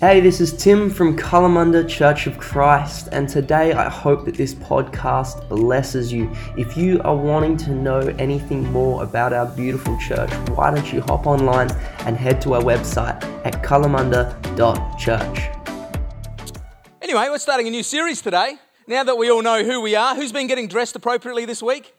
Hey, 0.00 0.20
this 0.20 0.40
is 0.40 0.54
Tim 0.56 0.88
from 0.88 1.14
Kalamunda 1.14 1.86
Church 1.86 2.26
of 2.26 2.38
Christ, 2.38 3.10
and 3.12 3.28
today 3.28 3.74
I 3.74 3.90
hope 3.90 4.24
that 4.24 4.34
this 4.34 4.54
podcast 4.54 5.46
blesses 5.50 6.10
you. 6.10 6.34
If 6.56 6.74
you 6.74 7.02
are 7.02 7.14
wanting 7.14 7.58
to 7.58 7.72
know 7.72 7.98
anything 8.18 8.64
more 8.72 9.02
about 9.02 9.34
our 9.34 9.44
beautiful 9.44 9.98
church, 9.98 10.30
why 10.56 10.74
don't 10.74 10.90
you 10.90 11.02
hop 11.02 11.26
online 11.26 11.70
and 12.06 12.16
head 12.16 12.40
to 12.40 12.54
our 12.54 12.62
website 12.62 13.22
at 13.44 13.62
kalamunda.church. 13.62 15.38
Anyway, 17.02 17.26
we're 17.28 17.36
starting 17.36 17.68
a 17.68 17.70
new 17.70 17.82
series 17.82 18.22
today. 18.22 18.54
Now 18.86 19.04
that 19.04 19.18
we 19.18 19.30
all 19.30 19.42
know 19.42 19.62
who 19.62 19.82
we 19.82 19.94
are, 19.96 20.14
who's 20.14 20.32
been 20.32 20.46
getting 20.46 20.66
dressed 20.66 20.96
appropriately 20.96 21.44
this 21.44 21.62
week? 21.62 21.94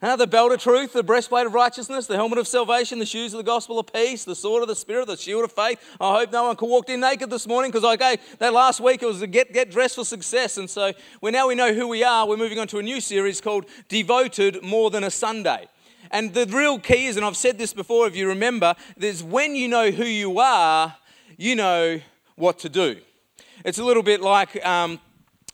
Huh? 0.00 0.16
The 0.16 0.26
belt 0.26 0.50
of 0.50 0.62
truth, 0.62 0.94
the 0.94 1.02
breastplate 1.02 1.46
of 1.46 1.52
righteousness, 1.52 2.06
the 2.06 2.16
helmet 2.16 2.38
of 2.38 2.48
salvation, 2.48 2.98
the 2.98 3.06
shoes 3.06 3.34
of 3.34 3.36
the 3.36 3.44
gospel 3.44 3.78
of 3.78 3.92
peace, 3.92 4.24
the 4.24 4.34
sword 4.34 4.62
of 4.62 4.68
the 4.68 4.74
spirit, 4.74 5.06
the 5.08 5.16
shield 5.16 5.44
of 5.44 5.52
faith. 5.52 5.78
I 6.00 6.20
hope 6.20 6.32
no 6.32 6.44
one 6.44 6.56
walked 6.58 6.88
in 6.88 7.00
naked 7.00 7.28
this 7.28 7.46
morning 7.46 7.70
because 7.70 7.84
okay, 7.84 8.16
that 8.38 8.54
last 8.54 8.80
week 8.80 9.02
it 9.02 9.06
was 9.06 9.20
to 9.20 9.26
get, 9.26 9.52
get 9.52 9.70
dressed 9.70 9.96
for 9.96 10.04
success. 10.06 10.56
And 10.56 10.70
so 10.70 10.92
we 11.20 11.30
now 11.30 11.48
we 11.48 11.54
know 11.54 11.74
who 11.74 11.86
we 11.86 12.02
are. 12.02 12.26
We're 12.26 12.38
moving 12.38 12.58
on 12.58 12.66
to 12.68 12.78
a 12.78 12.82
new 12.82 12.98
series 13.00 13.42
called 13.42 13.66
Devoted 13.88 14.62
More 14.62 14.90
Than 14.90 15.04
a 15.04 15.10
Sunday. 15.10 15.68
And 16.10 16.32
the 16.32 16.46
real 16.46 16.78
key 16.78 17.06
is, 17.06 17.18
and 17.18 17.26
I've 17.26 17.36
said 17.36 17.58
this 17.58 17.74
before 17.74 18.06
if 18.06 18.16
you 18.16 18.26
remember, 18.26 18.74
is 18.96 19.22
when 19.22 19.54
you 19.54 19.68
know 19.68 19.90
who 19.90 20.06
you 20.06 20.40
are, 20.40 20.96
you 21.36 21.54
know 21.54 22.00
what 22.36 22.58
to 22.60 22.70
do. 22.70 22.96
It's 23.66 23.78
a 23.78 23.84
little 23.84 24.02
bit 24.02 24.22
like 24.22 24.64
um, 24.64 24.98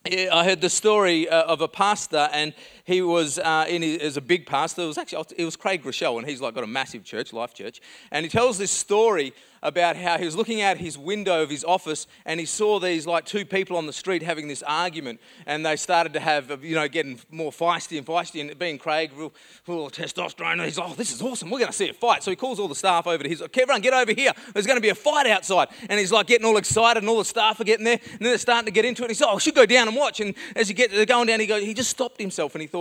I 0.06 0.44
heard 0.44 0.60
the 0.60 0.70
story 0.70 1.28
uh, 1.28 1.42
of 1.42 1.60
a 1.60 1.68
pastor, 1.68 2.28
and 2.32 2.54
he 2.86 3.02
was 3.02 3.38
uh, 3.38 3.66
in 3.68 3.82
his, 3.82 4.00
as 4.00 4.16
a 4.16 4.20
big 4.20 4.46
pastor. 4.46 4.82
It 4.82 4.86
was 4.86 4.96
actually 4.96 5.26
it 5.36 5.44
was 5.44 5.56
Craig 5.56 5.82
Groeschel, 5.82 6.18
and 6.18 6.26
he's 6.26 6.40
like 6.40 6.54
got 6.54 6.64
a 6.64 6.68
massive 6.68 7.04
church, 7.04 7.32
Life 7.32 7.52
Church, 7.52 7.80
and 8.10 8.24
he 8.24 8.30
tells 8.30 8.56
this 8.56 8.70
story 8.70 9.34
about 9.66 9.96
how 9.96 10.16
he 10.16 10.24
was 10.24 10.36
looking 10.36 10.62
out 10.62 10.78
his 10.78 10.96
window 10.96 11.42
of 11.42 11.50
his 11.50 11.64
office 11.64 12.06
and 12.24 12.38
he 12.38 12.46
saw 12.46 12.78
these 12.78 13.06
like 13.06 13.24
two 13.24 13.44
people 13.44 13.76
on 13.76 13.86
the 13.86 13.92
street 13.92 14.22
having 14.22 14.46
this 14.46 14.62
argument 14.62 15.20
and 15.44 15.66
they 15.66 15.74
started 15.74 16.12
to 16.12 16.20
have 16.20 16.64
you 16.64 16.74
know 16.76 16.86
getting 16.86 17.18
more 17.30 17.50
feisty 17.50 17.98
and 17.98 18.06
feisty 18.06 18.40
and 18.40 18.56
being 18.58 18.78
Craig 18.78 19.10
real 19.16 19.32
of 19.68 19.92
testosterone 19.92 20.52
and 20.52 20.62
he's 20.62 20.78
like 20.78 20.90
oh 20.90 20.94
this 20.94 21.12
is 21.12 21.20
awesome 21.20 21.50
we're 21.50 21.58
going 21.58 21.70
to 21.70 21.76
see 21.76 21.88
a 21.88 21.92
fight. 21.92 22.22
So 22.22 22.30
he 22.30 22.36
calls 22.36 22.60
all 22.60 22.68
the 22.68 22.74
staff 22.74 23.06
over 23.08 23.22
to 23.22 23.28
his 23.28 23.42
everyone 23.42 23.80
get 23.80 23.94
over 23.94 24.12
here. 24.12 24.32
There's 24.52 24.66
going 24.66 24.76
to 24.76 24.82
be 24.82 24.90
a 24.90 24.94
fight 24.94 25.26
outside. 25.26 25.68
And 25.88 25.98
he's 25.98 26.12
like 26.12 26.26
getting 26.26 26.46
all 26.46 26.58
excited 26.58 27.02
and 27.02 27.08
all 27.08 27.18
the 27.18 27.24
staff 27.24 27.58
are 27.58 27.64
getting 27.64 27.84
there 27.84 27.98
and 28.02 28.20
then 28.20 28.28
they're 28.28 28.38
starting 28.38 28.66
to 28.66 28.70
get 28.70 28.84
into 28.84 29.02
it 29.02 29.06
and 29.06 29.10
he 29.10 29.14
said 29.14 29.26
oh 29.28 29.36
I 29.36 29.38
should 29.38 29.54
go 29.54 29.66
down 29.66 29.88
and 29.88 29.96
watch. 29.96 30.20
And 30.20 30.34
as 30.54 30.68
he 30.68 30.74
get 30.74 30.92
they're 30.92 31.06
going 31.06 31.26
down 31.26 31.40
he 31.40 31.46
goes 31.46 31.62
he 31.62 31.74
just 31.74 31.90
stopped 31.90 32.20
himself 32.20 32.54
and 32.54 32.62
he 32.62 32.68
thought 32.68 32.75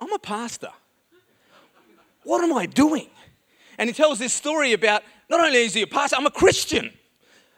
I'm 0.00 0.12
a 0.12 0.18
pastor 0.18 0.72
what 2.24 2.42
am 2.42 2.52
I 2.52 2.66
doing 2.66 3.08
and 3.78 3.88
he 3.88 3.94
tells 3.94 4.18
this 4.18 4.32
story 4.32 4.72
about 4.72 5.02
not 5.28 5.40
only 5.40 5.58
is 5.58 5.74
he 5.74 5.82
a 5.82 5.86
pastor, 5.86 6.16
I'm 6.16 6.26
a 6.26 6.30
Christian. 6.30 6.92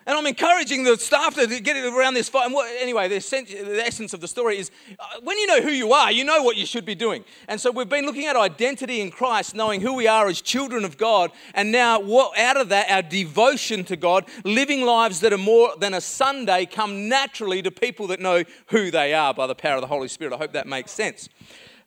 And 0.08 0.16
I'm 0.16 0.24
encouraging 0.24 0.84
the 0.84 0.96
staff 0.96 1.34
to 1.34 1.46
get 1.60 1.76
around 1.76 2.14
this 2.14 2.30
fight. 2.30 2.46
And 2.46 2.54
what, 2.54 2.66
anyway, 2.80 3.08
the, 3.08 3.18
the, 3.18 3.82
essence 3.86 4.14
of 4.14 4.22
the 4.22 4.26
story 4.26 4.56
is 4.56 4.70
uh, 4.98 5.04
when 5.22 5.36
you 5.36 5.46
know 5.46 5.60
who 5.60 5.70
you 5.70 5.92
are, 5.92 6.10
you 6.10 6.24
know 6.24 6.42
what 6.42 6.56
you 6.56 6.64
should 6.64 6.86
be 6.86 6.94
doing. 6.94 7.26
And 7.46 7.60
so 7.60 7.70
we've 7.70 7.90
been 7.90 8.06
looking 8.06 8.24
at 8.24 8.34
identity 8.34 9.02
in 9.02 9.10
Christ, 9.10 9.54
knowing 9.54 9.82
who 9.82 9.92
we 9.92 10.06
are 10.08 10.26
as 10.26 10.40
children 10.40 10.86
of 10.86 10.96
God. 10.96 11.30
And 11.52 11.70
now, 11.70 12.00
what, 12.00 12.38
out 12.38 12.56
of 12.56 12.70
that, 12.70 12.90
our 12.90 13.02
devotion 13.02 13.84
to 13.84 13.96
God, 13.96 14.24
living 14.46 14.80
lives 14.86 15.20
that 15.20 15.34
are 15.34 15.36
more 15.36 15.72
than 15.78 15.92
a 15.92 16.00
Sunday, 16.00 16.64
come 16.64 17.10
naturally 17.10 17.60
to 17.60 17.70
people 17.70 18.06
that 18.06 18.18
know 18.18 18.44
who 18.68 18.90
they 18.90 19.12
are 19.12 19.34
by 19.34 19.46
the 19.46 19.54
power 19.54 19.74
of 19.74 19.82
the 19.82 19.88
Holy 19.88 20.08
Spirit. 20.08 20.32
I 20.32 20.38
hope 20.38 20.54
that 20.54 20.66
makes 20.66 20.90
sense. 20.90 21.28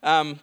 Um, 0.04 0.40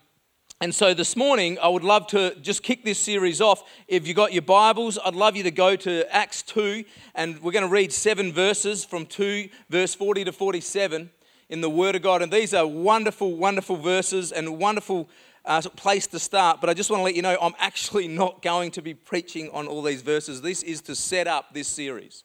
and 0.61 0.75
so 0.75 0.92
this 0.92 1.14
morning, 1.14 1.56
I 1.62 1.69
would 1.69 1.84
love 1.84 2.09
to 2.09 2.34
just 2.41 2.64
kick 2.64 2.84
this 2.84 2.98
series 2.98 3.41
off. 3.41 3.62
If 3.87 4.09
you 4.09 4.14
got 4.14 4.33
your 4.33 4.42
Bibles, 4.42 4.98
I'd 5.05 5.15
love 5.15 5.37
you 5.37 5.45
to 5.45 5.53
go 5.53 5.77
to 5.77 6.12
Acts 6.12 6.42
2, 6.42 6.84
and 7.15 7.41
we're 7.41 7.53
going 7.53 7.65
to 7.65 7.70
read 7.70 7.92
seven 7.92 8.33
verses 8.33 8.84
from 8.84 9.06
2, 9.06 9.50
verse 9.70 9.95
40 9.95 10.25
to 10.25 10.33
47 10.33 11.11
in 11.48 11.61
the 11.61 11.70
Word 11.70 11.95
of 11.95 12.03
God. 12.03 12.23
And 12.23 12.33
these 12.33 12.55
are 12.55 12.67
wonderful, 12.67 13.37
wonderful 13.37 13.77
verses 13.77 14.33
and 14.33 14.59
wonderful 14.59 15.09
uh, 15.44 15.62
place 15.77 16.09
to 16.09 16.19
start. 16.19 16.61
But 16.61 16.71
I 16.71 16.75
just 16.75 16.91
want 16.91 16.99
to 17.00 17.05
let 17.05 17.15
you 17.15 17.22
know 17.22 17.38
I'm 17.41 17.55
actually 17.61 18.09
not 18.09 18.43
going 18.43 18.72
to 18.72 18.82
be 18.82 18.94
preaching 18.94 19.50
on 19.53 19.69
all 19.69 19.82
these 19.82 20.03
verses. 20.03 20.43
This 20.43 20.65
is 20.65 20.81
to 20.82 20.97
set 20.97 21.28
up 21.28 21.55
this 21.55 21.69
series. 21.69 22.25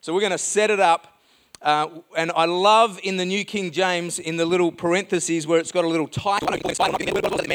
So 0.00 0.12
we're 0.12 0.20
going 0.20 0.32
to 0.32 0.38
set 0.38 0.72
it 0.72 0.80
up 0.80 1.17
uh, 1.62 1.88
and 2.16 2.30
I 2.36 2.44
love 2.44 3.00
in 3.02 3.16
the 3.16 3.24
New 3.24 3.44
King 3.44 3.70
James, 3.70 4.18
in 4.18 4.36
the 4.36 4.46
little 4.46 4.70
parentheses 4.70 5.46
where 5.46 5.58
it's 5.58 5.72
got 5.72 5.84
a 5.84 5.88
little 5.88 6.06
title 6.06 6.48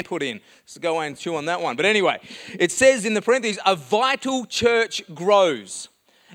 put 0.03 0.21
in. 0.21 0.41
So 0.65 0.79
go 0.79 0.95
away 0.95 1.07
and 1.07 1.17
chew 1.17 1.35
on 1.35 1.45
that 1.45 1.61
one. 1.61 1.75
But 1.75 1.85
anyway, 1.85 2.19
it 2.59 2.71
says 2.71 3.05
in 3.05 3.13
the 3.13 3.21
parentheses, 3.21 3.59
a 3.65 3.75
vital 3.75 4.45
church 4.45 5.01
grows. 5.13 5.89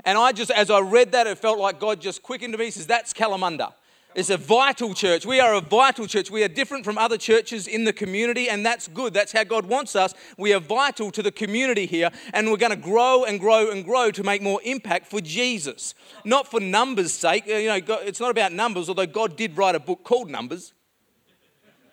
And 0.04 0.16
I 0.16 0.32
just, 0.32 0.50
as 0.50 0.70
I 0.70 0.80
read 0.80 1.12
that, 1.12 1.26
it 1.26 1.38
felt 1.38 1.58
like 1.58 1.78
God 1.78 2.00
just 2.00 2.22
quickened 2.22 2.54
to 2.54 2.58
me. 2.58 2.66
He 2.66 2.70
says, 2.70 2.86
that's 2.86 3.12
Kalamunda. 3.12 3.74
It's 4.14 4.30
a 4.30 4.38
vital 4.38 4.94
church. 4.94 5.26
We 5.26 5.38
are 5.38 5.54
a 5.54 5.60
vital 5.60 6.06
church. 6.06 6.30
We 6.30 6.42
are 6.42 6.48
different 6.48 6.84
from 6.84 6.96
other 6.96 7.18
churches 7.18 7.66
in 7.66 7.84
the 7.84 7.92
community, 7.92 8.48
and 8.48 8.64
that's 8.64 8.88
good. 8.88 9.12
That's 9.12 9.32
how 9.32 9.44
God 9.44 9.66
wants 9.66 9.94
us. 9.94 10.14
We 10.38 10.54
are 10.54 10.60
vital 10.60 11.10
to 11.10 11.22
the 11.22 11.30
community 11.30 11.84
here, 11.84 12.10
and 12.32 12.50
we're 12.50 12.56
going 12.56 12.70
to 12.70 12.76
grow 12.76 13.24
and 13.24 13.38
grow 13.38 13.70
and 13.70 13.84
grow 13.84 14.10
to 14.10 14.22
make 14.22 14.40
more 14.40 14.60
impact 14.64 15.08
for 15.08 15.20
Jesus. 15.20 15.94
Not 16.24 16.50
for 16.50 16.58
numbers' 16.58 17.12
sake. 17.12 17.46
You 17.46 17.68
know, 17.68 17.80
it's 18.00 18.20
not 18.20 18.30
about 18.30 18.52
numbers, 18.52 18.88
although 18.88 19.06
God 19.06 19.36
did 19.36 19.56
write 19.56 19.74
a 19.74 19.80
book 19.80 20.04
called 20.04 20.30
Numbers. 20.30 20.72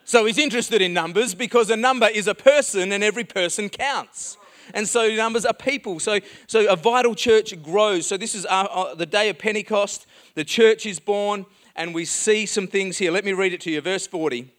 So 0.05 0.25
he's 0.25 0.37
interested 0.37 0.81
in 0.81 0.93
numbers 0.93 1.35
because 1.35 1.69
a 1.69 1.75
number 1.75 2.07
is 2.07 2.27
a 2.27 2.35
person, 2.35 2.93
and 2.93 3.03
every 3.03 3.25
person 3.25 3.69
counts 3.69 4.37
and 4.73 4.87
so 4.87 5.13
numbers 5.13 5.45
are 5.45 5.53
people. 5.53 5.99
So, 5.99 6.19
so 6.47 6.67
a 6.71 6.75
vital 6.75 7.13
church 7.13 7.61
grows. 7.61 8.07
So 8.07 8.17
this 8.17 8.33
is 8.33 8.45
our, 8.45 8.67
uh, 8.71 8.95
the 8.95 9.05
day 9.05 9.29
of 9.29 9.37
Pentecost. 9.37 10.07
The 10.33 10.43
church 10.43 10.85
is 10.85 10.99
born 10.99 11.45
and 11.75 11.93
we 11.93 12.05
see 12.05 12.45
some 12.45 12.67
things 12.67 12.97
here. 12.97 13.11
Let 13.11 13.25
me 13.25 13.33
read 13.33 13.53
it 13.53 13.61
to 13.61 13.71
you. 13.71 13.81
Verse 13.81 14.07
40. 14.07 14.51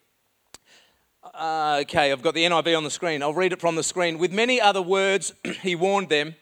Uh, 1.34 1.78
okay, 1.82 2.12
I've 2.12 2.22
got 2.22 2.34
the 2.34 2.44
NIV 2.44 2.76
on 2.76 2.84
the 2.84 2.90
screen. 2.90 3.22
I'll 3.22 3.34
read 3.34 3.52
it 3.52 3.60
from 3.60 3.74
the 3.74 3.82
screen. 3.82 4.18
With 4.18 4.32
many 4.32 4.60
other 4.60 4.82
words, 4.82 5.32
he 5.62 5.74
warned 5.74 6.08
them 6.08 6.34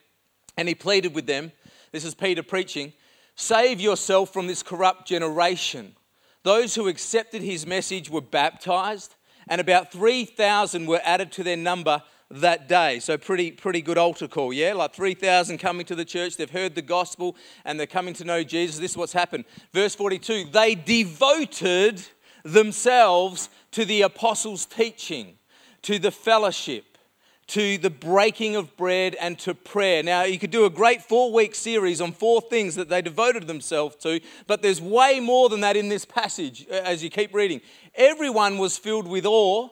and 0.56 0.68
he 0.68 0.74
pleaded 0.74 1.14
with 1.14 1.26
them. 1.26 1.52
This 1.92 2.04
is 2.04 2.14
Peter 2.14 2.42
preaching. 2.42 2.92
Save 3.36 3.80
yourself 3.80 4.32
from 4.32 4.46
this 4.46 4.62
corrupt 4.62 5.06
generation. 5.06 5.94
Those 6.42 6.74
who 6.74 6.88
accepted 6.88 7.42
his 7.42 7.66
message 7.66 8.10
were 8.10 8.20
baptized, 8.20 9.14
and 9.48 9.60
about 9.60 9.90
3,000 9.90 10.86
were 10.86 11.00
added 11.02 11.32
to 11.32 11.42
their 11.42 11.56
number 11.56 12.02
that 12.30 12.68
day. 12.68 12.98
So 13.00 13.16
pretty 13.16 13.50
pretty 13.52 13.82
good 13.82 13.98
altar 13.98 14.28
call, 14.28 14.52
yeah? 14.52 14.72
Like 14.72 14.94
3,000 14.94 15.58
coming 15.58 15.86
to 15.86 15.94
the 15.94 16.04
church, 16.04 16.36
they've 16.36 16.50
heard 16.50 16.74
the 16.74 16.82
gospel 16.82 17.36
and 17.64 17.78
they're 17.78 17.86
coming 17.86 18.14
to 18.14 18.24
know 18.24 18.42
Jesus. 18.42 18.78
This 18.78 18.92
is 18.92 18.96
what's 18.96 19.12
happened. 19.12 19.44
Verse 19.72 19.94
42, 19.94 20.46
they 20.52 20.74
devoted 20.74 22.02
themselves 22.44 23.48
to 23.72 23.84
the 23.84 24.02
apostles' 24.02 24.66
teaching, 24.66 25.38
to 25.82 25.98
the 25.98 26.10
fellowship, 26.10 26.98
to 27.46 27.76
the 27.78 27.90
breaking 27.90 28.56
of 28.56 28.76
bread 28.76 29.14
and 29.20 29.38
to 29.40 29.54
prayer. 29.54 30.02
Now, 30.02 30.22
you 30.22 30.38
could 30.38 30.50
do 30.50 30.64
a 30.64 30.70
great 30.70 31.02
four 31.02 31.32
week 31.32 31.54
series 31.54 32.00
on 32.00 32.12
four 32.12 32.40
things 32.40 32.74
that 32.76 32.88
they 32.88 33.02
devoted 33.02 33.46
themselves 33.46 33.96
to, 33.96 34.20
but 34.46 34.62
there's 34.62 34.80
way 34.80 35.20
more 35.20 35.48
than 35.48 35.60
that 35.60 35.76
in 35.76 35.88
this 35.88 36.04
passage 36.04 36.66
uh, 36.70 36.74
as 36.74 37.02
you 37.02 37.10
keep 37.10 37.34
reading. 37.34 37.60
Everyone 37.94 38.58
was 38.58 38.78
filled 38.78 39.06
with 39.06 39.26
awe 39.26 39.68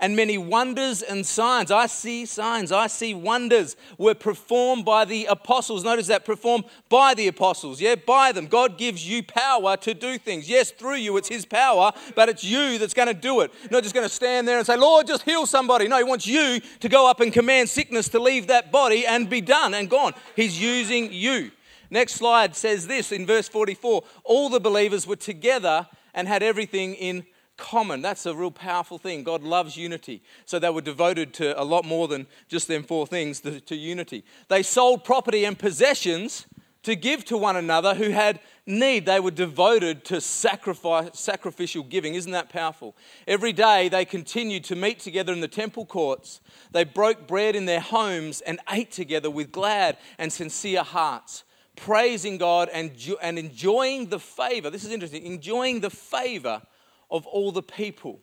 and 0.00 0.16
many 0.16 0.38
wonders 0.38 1.02
and 1.02 1.24
signs. 1.24 1.70
I 1.70 1.86
see 1.86 2.26
signs, 2.26 2.72
I 2.72 2.86
see 2.86 3.14
wonders 3.14 3.76
were 3.98 4.14
performed 4.14 4.84
by 4.84 5.04
the 5.04 5.26
apostles. 5.26 5.84
Notice 5.84 6.06
that 6.08 6.24
performed 6.24 6.64
by 6.88 7.14
the 7.14 7.28
apostles, 7.28 7.80
yeah, 7.80 7.94
by 7.94 8.32
them. 8.32 8.46
God 8.46 8.78
gives 8.78 9.08
you 9.08 9.22
power 9.22 9.76
to 9.78 9.94
do 9.94 10.18
things. 10.18 10.48
Yes, 10.48 10.70
through 10.70 10.96
you, 10.96 11.16
it's 11.16 11.28
His 11.28 11.44
power, 11.44 11.92
but 12.14 12.28
it's 12.28 12.44
you 12.44 12.78
that's 12.78 12.94
going 12.94 13.08
to 13.08 13.14
do 13.14 13.40
it. 13.40 13.52
Not 13.70 13.82
just 13.82 13.94
going 13.94 14.06
to 14.06 14.14
stand 14.14 14.46
there 14.46 14.58
and 14.58 14.66
say, 14.66 14.76
Lord, 14.76 15.06
just 15.06 15.22
heal 15.22 15.46
somebody. 15.46 15.88
No, 15.88 15.98
He 15.98 16.04
wants 16.04 16.26
you 16.26 16.60
to 16.80 16.88
go 16.88 17.08
up 17.08 17.20
and 17.20 17.32
command 17.32 17.68
sickness 17.68 18.08
to 18.08 18.18
leave 18.18 18.48
that 18.48 18.72
body 18.72 19.06
and 19.06 19.28
be 19.28 19.40
done 19.40 19.74
and 19.74 19.88
gone. 19.88 20.12
He's 20.36 20.60
using 20.60 21.12
you. 21.12 21.50
Next 21.90 22.14
slide 22.14 22.56
says 22.56 22.86
this 22.86 23.12
in 23.12 23.26
verse 23.26 23.48
44 23.48 24.02
all 24.24 24.48
the 24.48 24.58
believers 24.60 25.06
were 25.06 25.16
together 25.16 25.86
and 26.12 26.26
had 26.26 26.42
everything 26.42 26.94
in 26.94 27.24
common. 27.56 28.02
That's 28.02 28.26
a 28.26 28.34
real 28.34 28.50
powerful 28.50 28.98
thing. 28.98 29.22
God 29.22 29.42
loves 29.42 29.76
unity. 29.76 30.22
So 30.44 30.58
they 30.58 30.70
were 30.70 30.80
devoted 30.80 31.32
to 31.34 31.60
a 31.60 31.64
lot 31.64 31.84
more 31.84 32.08
than 32.08 32.26
just 32.48 32.68
them 32.68 32.82
four 32.82 33.06
things 33.06 33.40
to, 33.40 33.60
to, 33.60 33.76
unity. 33.76 34.24
They 34.48 34.62
sold 34.62 35.04
property 35.04 35.44
and 35.44 35.58
possessions 35.58 36.46
to 36.82 36.94
give 36.94 37.24
to 37.24 37.38
one 37.38 37.56
another 37.56 37.94
who 37.94 38.10
had 38.10 38.40
need. 38.66 39.06
They 39.06 39.20
were 39.20 39.30
devoted 39.30 40.04
to 40.06 40.20
sacrifice, 40.20 41.18
sacrificial 41.18 41.82
giving. 41.82 42.14
Isn't 42.14 42.32
that 42.32 42.50
powerful? 42.50 42.96
Every 43.26 43.52
day 43.52 43.88
they 43.88 44.04
continued 44.04 44.64
to 44.64 44.76
meet 44.76 45.00
together 45.00 45.32
in 45.32 45.40
the 45.40 45.48
temple 45.48 45.86
courts. 45.86 46.40
They 46.72 46.84
broke 46.84 47.26
bread 47.26 47.56
in 47.56 47.66
their 47.66 47.80
homes 47.80 48.40
and 48.42 48.60
ate 48.70 48.92
together 48.92 49.30
with 49.30 49.50
glad 49.50 49.96
and 50.18 50.32
sincere 50.32 50.82
hearts. 50.82 51.44
Praising 51.76 52.38
God 52.38 52.68
and, 52.72 52.92
and 53.20 53.38
enjoying 53.38 54.08
the 54.08 54.20
favor. 54.20 54.70
This 54.70 54.84
is 54.84 54.92
interesting. 54.92 55.26
Enjoying 55.26 55.80
the 55.80 55.90
favor 55.90 56.62
of 57.10 57.26
all 57.26 57.52
the 57.52 57.62
people. 57.62 58.20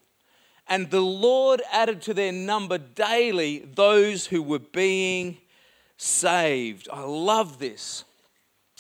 And 0.68 0.90
the 0.90 1.02
Lord 1.02 1.62
added 1.72 2.02
to 2.04 2.14
their 2.14 2.32
number 2.32 2.78
daily 2.78 3.60
those 3.60 4.28
who 4.28 4.42
were 4.42 4.60
being 4.60 5.38
saved. 5.98 6.88
I 6.92 7.02
love 7.02 7.60
this. 7.60 8.04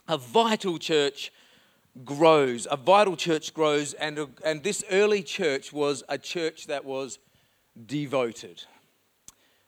a 0.08 0.18
vital 0.18 0.78
church 0.78 1.32
grows. 2.06 2.68
A 2.70 2.78
vital 2.78 3.16
church 3.16 3.54
grows, 3.54 3.94
and, 3.94 4.28
and 4.44 4.64
this 4.64 4.84
early 4.92 5.24
church 5.24 5.74
was 5.74 6.04
a 6.10 6.18
church 6.18 6.68
that 6.68 6.86
was 6.86 7.20
devoted, 7.86 8.64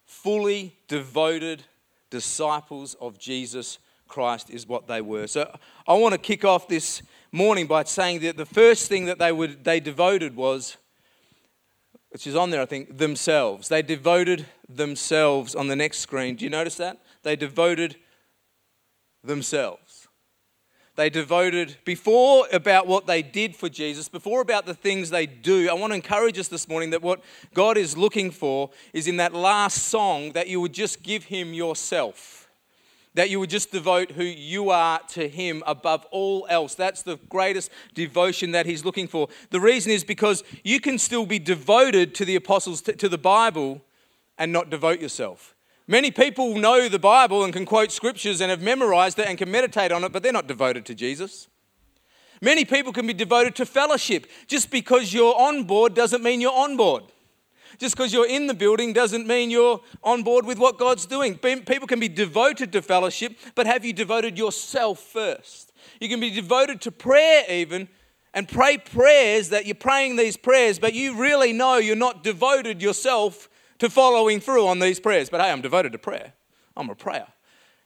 fully 0.05 0.75
devoted 0.87 1.63
disciples 2.09 2.95
of 2.95 3.17
Jesus 3.17 3.79
Christ 4.07 4.49
is 4.49 4.67
what 4.67 4.87
they 4.87 5.01
were. 5.01 5.27
So 5.27 5.51
I 5.87 5.93
want 5.93 6.13
to 6.13 6.19
kick 6.19 6.45
off 6.45 6.67
this 6.67 7.01
morning 7.33 7.65
by 7.65 7.83
saying 7.83 8.19
that 8.19 8.37
the 8.37 8.45
first 8.45 8.87
thing 8.87 9.05
that 9.05 9.17
they 9.17 9.31
would 9.31 9.63
they 9.63 9.79
devoted 9.79 10.35
was 10.35 10.77
which 12.11 12.27
is 12.27 12.35
on 12.35 12.51
there 12.51 12.61
I 12.61 12.65
think 12.65 12.97
themselves. 12.97 13.69
They 13.69 13.81
devoted 13.81 14.45
themselves 14.69 15.55
on 15.55 15.67
the 15.67 15.75
next 15.75 15.97
screen. 15.97 16.35
Do 16.35 16.45
you 16.45 16.51
notice 16.51 16.75
that? 16.75 17.01
They 17.23 17.35
devoted 17.35 17.95
themselves. 19.23 20.07
They 20.95 21.09
devoted 21.09 21.77
before 21.85 22.45
about 22.53 22.85
what 22.85 23.07
they 23.07 23.23
did 23.23 23.55
for 23.55 23.67
Jesus, 23.67 24.07
before 24.07 24.41
about 24.41 24.67
the 24.67 24.75
things 24.75 25.09
they 25.09 25.25
do. 25.25 25.67
I 25.67 25.73
want 25.73 25.89
to 25.89 25.95
encourage 25.95 26.37
us 26.37 26.49
this 26.49 26.67
morning 26.67 26.91
that 26.91 27.01
what 27.01 27.23
God 27.55 27.77
is 27.77 27.97
looking 27.97 28.29
for 28.29 28.69
is 28.93 29.07
in 29.07 29.17
that 29.17 29.33
last 29.33 29.87
song 29.87 30.33
that 30.33 30.47
you 30.47 30.61
would 30.61 30.73
just 30.73 31.01
give 31.01 31.23
him 31.23 31.55
yourself 31.55 32.42
that 33.15 33.29
you 33.29 33.39
would 33.39 33.49
just 33.49 33.71
devote 33.71 34.11
who 34.11 34.23
you 34.23 34.69
are 34.69 34.99
to 35.09 35.27
Him 35.27 35.63
above 35.65 36.05
all 36.11 36.47
else. 36.49 36.75
That's 36.75 37.03
the 37.03 37.17
greatest 37.29 37.69
devotion 37.93 38.51
that 38.51 38.65
He's 38.65 38.83
looking 38.83 39.07
for. 39.07 39.27
The 39.51 39.59
reason 39.59 39.91
is 39.91 40.03
because 40.03 40.43
you 40.63 40.79
can 40.79 40.97
still 40.97 41.25
be 41.25 41.39
devoted 41.39 42.15
to 42.15 42.25
the 42.25 42.35
apostles, 42.35 42.81
to 42.81 43.09
the 43.09 43.17
Bible, 43.17 43.81
and 44.37 44.51
not 44.51 44.69
devote 44.69 44.99
yourself. 44.99 45.55
Many 45.87 46.11
people 46.11 46.55
know 46.55 46.87
the 46.87 46.99
Bible 46.99 47.43
and 47.43 47.51
can 47.51 47.65
quote 47.65 47.91
scriptures 47.91 48.41
and 48.41 48.49
have 48.49 48.61
memorized 48.61 49.19
it 49.19 49.27
and 49.27 49.37
can 49.37 49.51
meditate 49.51 49.91
on 49.91 50.03
it, 50.03 50.11
but 50.11 50.23
they're 50.23 50.31
not 50.31 50.47
devoted 50.47 50.85
to 50.85 50.95
Jesus. 50.95 51.49
Many 52.41 52.65
people 52.65 52.91
can 52.91 53.05
be 53.07 53.13
devoted 53.13 53.55
to 53.55 53.65
fellowship. 53.65 54.27
Just 54.47 54.71
because 54.71 55.13
you're 55.13 55.35
on 55.35 55.63
board 55.63 55.93
doesn't 55.93 56.23
mean 56.23 56.41
you're 56.41 56.51
on 56.51 56.77
board. 56.77 57.03
Just 57.79 57.95
because 57.95 58.13
you're 58.13 58.27
in 58.27 58.47
the 58.47 58.53
building 58.53 58.93
doesn't 58.93 59.27
mean 59.27 59.51
you're 59.51 59.81
on 60.03 60.23
board 60.23 60.45
with 60.45 60.57
what 60.57 60.77
God's 60.77 61.05
doing. 61.05 61.37
People 61.37 61.87
can 61.87 61.99
be 61.99 62.07
devoted 62.07 62.71
to 62.73 62.81
fellowship, 62.81 63.37
but 63.55 63.65
have 63.67 63.83
you 63.83 63.93
devoted 63.93 64.37
yourself 64.37 64.99
first? 64.99 65.73
You 65.99 66.09
can 66.09 66.19
be 66.19 66.29
devoted 66.29 66.81
to 66.81 66.91
prayer, 66.91 67.43
even, 67.49 67.87
and 68.33 68.47
pray 68.47 68.77
prayers 68.77 69.49
that 69.49 69.65
you're 69.65 69.75
praying 69.75 70.15
these 70.15 70.37
prayers, 70.37 70.79
but 70.79 70.93
you 70.93 71.15
really 71.15 71.53
know 71.53 71.77
you're 71.77 71.95
not 71.95 72.23
devoted 72.23 72.81
yourself 72.81 73.49
to 73.79 73.89
following 73.89 74.39
through 74.39 74.67
on 74.67 74.79
these 74.79 74.99
prayers. 74.99 75.29
But 75.29 75.41
hey, 75.41 75.51
I'm 75.51 75.61
devoted 75.61 75.91
to 75.91 75.97
prayer. 75.97 76.33
I'm 76.75 76.89
a 76.89 76.95
prayer. 76.95 77.27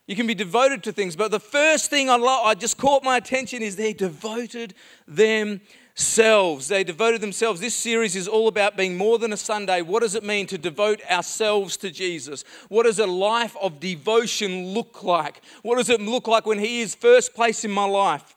You 0.05 0.15
can 0.15 0.25
be 0.25 0.35
devoted 0.35 0.83
to 0.83 0.93
things, 0.93 1.17
but 1.17 1.31
the 1.31 1.39
first 1.39 1.89
thing 1.89 2.09
I, 2.09 2.15
I 2.15 2.55
just 2.55 2.77
caught 2.77 3.03
my 3.03 3.17
attention 3.17 3.61
is 3.61 3.75
they 3.75 3.91
devoted 3.91 4.73
them 5.05 5.59
selves. 5.97 6.67
They 6.67 6.83
devoted 6.83 7.21
themselves. 7.21 7.59
This 7.59 7.75
series 7.75 8.15
is 8.15 8.27
all 8.27 8.47
about 8.47 8.77
being 8.77 8.95
more 8.95 9.17
than 9.17 9.33
a 9.33 9.37
Sunday. 9.37 9.81
What 9.81 10.03
does 10.03 10.15
it 10.15 10.23
mean 10.23 10.45
to 10.47 10.57
devote 10.57 11.01
ourselves 11.09 11.75
to 11.77 11.89
Jesus? 11.89 12.43
What 12.69 12.83
does 12.83 12.99
a 12.99 13.07
life 13.07 13.57
of 13.59 13.79
devotion 13.79 14.67
look 14.67 15.03
like? 15.03 15.41
What 15.63 15.77
does 15.77 15.89
it 15.89 15.99
look 15.99 16.27
like 16.27 16.45
when 16.45 16.59
He 16.59 16.81
is 16.81 16.93
first 16.93 17.33
place 17.33 17.65
in 17.65 17.71
my 17.71 17.85
life? 17.85 18.35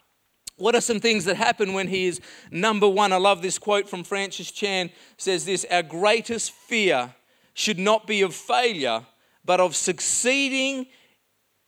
What 0.56 0.74
are 0.74 0.80
some 0.80 1.00
things 1.00 1.24
that 1.24 1.36
happen 1.36 1.72
when 1.72 1.88
he 1.88 2.06
is 2.06 2.20
number 2.50 2.86
one? 2.86 3.14
I 3.14 3.16
love 3.16 3.40
this 3.40 3.58
quote 3.58 3.88
from 3.88 4.04
Francis 4.04 4.50
Chan 4.50 4.90
says 5.16 5.46
this, 5.46 5.64
our 5.70 5.82
greatest 5.82 6.52
fear 6.52 7.14
should 7.54 7.78
not 7.78 8.06
be 8.06 8.20
of 8.20 8.34
failure, 8.34 9.06
but 9.42 9.58
of 9.58 9.74
succeeding 9.74 10.86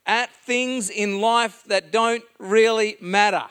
at 0.04 0.30
things 0.44 0.90
in 0.90 1.22
life 1.22 1.64
that 1.68 1.90
don't 1.90 2.22
really 2.38 2.98
matter. 3.00 3.46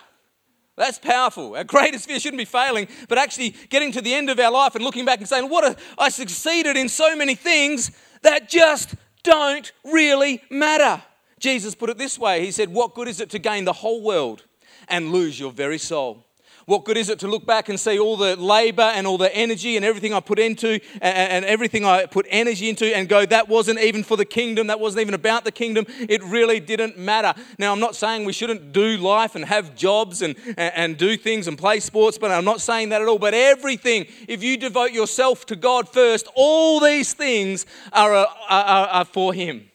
That's 0.77 0.99
powerful. 0.99 1.55
Our 1.55 1.63
greatest 1.63 2.07
fear 2.07 2.19
shouldn't 2.19 2.39
be 2.39 2.45
failing, 2.45 2.87
but 3.09 3.17
actually 3.17 3.55
getting 3.69 3.91
to 3.91 4.01
the 4.01 4.13
end 4.13 4.29
of 4.29 4.39
our 4.39 4.51
life 4.51 4.75
and 4.75 4.83
looking 4.83 5.05
back 5.05 5.19
and 5.19 5.27
saying, 5.27 5.49
What 5.49 5.63
a, 5.63 5.75
I 5.97 6.09
succeeded 6.09 6.77
in 6.77 6.89
so 6.89 7.15
many 7.15 7.35
things 7.35 7.91
that 8.21 8.49
just 8.49 8.95
don't 9.23 9.71
really 9.83 10.41
matter. 10.49 11.03
Jesus 11.39 11.75
put 11.75 11.89
it 11.89 11.97
this 11.97 12.17
way 12.17 12.45
He 12.45 12.51
said, 12.51 12.69
What 12.69 12.95
good 12.95 13.07
is 13.07 13.19
it 13.19 13.29
to 13.31 13.39
gain 13.39 13.65
the 13.65 13.73
whole 13.73 14.01
world 14.01 14.45
and 14.87 15.11
lose 15.11 15.39
your 15.39 15.51
very 15.51 15.77
soul? 15.77 16.25
What 16.65 16.85
good 16.85 16.97
is 16.97 17.09
it 17.09 17.19
to 17.19 17.27
look 17.27 17.45
back 17.45 17.69
and 17.69 17.79
see 17.79 17.97
all 17.99 18.17
the 18.17 18.35
labor 18.35 18.83
and 18.83 19.07
all 19.07 19.17
the 19.17 19.33
energy 19.35 19.75
and 19.75 19.85
everything 19.85 20.13
I 20.13 20.19
put 20.19 20.39
into 20.39 20.79
and, 21.01 21.43
everything 21.45 21.85
I 21.85 22.05
put 22.05 22.25
energy 22.29 22.69
into 22.69 22.95
and 22.95 23.09
go, 23.09 23.25
that 23.25 23.49
wasn't 23.49 23.79
even 23.79 24.03
for 24.03 24.15
the 24.15 24.25
kingdom, 24.25 24.67
that 24.67 24.79
wasn't 24.79 25.01
even 25.01 25.13
about 25.13 25.43
the 25.43 25.51
kingdom. 25.51 25.85
It 25.87 26.23
really 26.23 26.59
didn't 26.59 26.97
matter. 26.97 27.33
Now, 27.57 27.71
I'm 27.71 27.79
not 27.79 27.95
saying 27.95 28.25
we 28.25 28.33
shouldn't 28.33 28.73
do 28.73 28.97
life 28.97 29.35
and 29.35 29.45
have 29.45 29.75
jobs 29.75 30.21
and, 30.21 30.35
and, 30.45 30.73
and 30.75 30.97
do 30.97 31.17
things 31.17 31.47
and 31.47 31.57
play 31.57 31.79
sports, 31.79 32.17
but 32.17 32.31
I'm 32.31 32.45
not 32.45 32.61
saying 32.61 32.89
that 32.89 33.01
at 33.01 33.07
all. 33.07 33.19
But 33.19 33.33
everything, 33.33 34.05
if 34.27 34.43
you 34.43 34.57
devote 34.57 34.91
yourself 34.91 35.45
to 35.47 35.55
God 35.55 35.89
first, 35.89 36.27
all 36.35 36.79
these 36.79 37.13
things 37.13 37.65
are, 37.91 38.13
are, 38.13 38.27
are, 38.49 38.87
are 38.87 39.05
for 39.05 39.33
Him. 39.33 39.69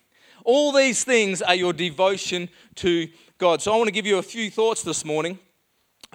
All 0.44 0.72
these 0.72 1.02
things 1.02 1.42
are 1.42 1.56
your 1.56 1.72
devotion 1.72 2.48
to 2.76 3.08
God. 3.38 3.60
So 3.60 3.72
I 3.72 3.76
want 3.76 3.88
to 3.88 3.92
give 3.92 4.06
you 4.06 4.18
a 4.18 4.22
few 4.22 4.50
thoughts 4.50 4.82
this 4.82 5.04
morning 5.04 5.40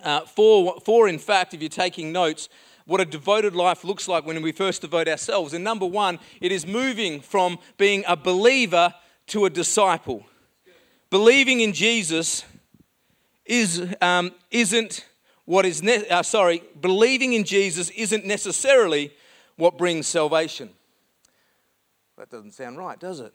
uh, 0.03 0.21
for, 0.21 0.79
for, 0.83 1.07
in 1.07 1.19
fact, 1.19 1.53
if 1.53 1.61
you're 1.61 1.69
taking 1.69 2.11
notes, 2.11 2.49
what 2.85 2.99
a 2.99 3.05
devoted 3.05 3.55
life 3.55 3.83
looks 3.83 4.07
like 4.07 4.25
when 4.25 4.41
we 4.41 4.51
first 4.51 4.81
devote 4.81 5.07
ourselves. 5.07 5.53
And 5.53 5.63
number 5.63 5.85
one, 5.85 6.19
it 6.39 6.51
is 6.51 6.65
moving 6.65 7.21
from 7.21 7.57
being 7.77 8.03
a 8.07 8.15
believer 8.15 8.93
to 9.27 9.45
a 9.45 9.49
disciple. 9.49 10.25
Believing 11.09 11.61
in 11.61 11.73
Jesus 11.73 12.43
is, 13.45 13.95
um, 14.01 14.31
isn't 14.49 15.05
what 15.45 15.65
is, 15.65 15.83
ne- 15.83 16.07
uh, 16.07 16.23
sorry, 16.23 16.63
believing 16.79 17.33
in 17.33 17.43
Jesus 17.43 17.89
isn't 17.91 18.25
necessarily 18.25 19.13
what 19.57 19.77
brings 19.77 20.07
salvation. 20.07 20.69
That 22.17 22.29
doesn't 22.29 22.53
sound 22.53 22.77
right, 22.77 22.99
does 22.99 23.19
it? 23.19 23.33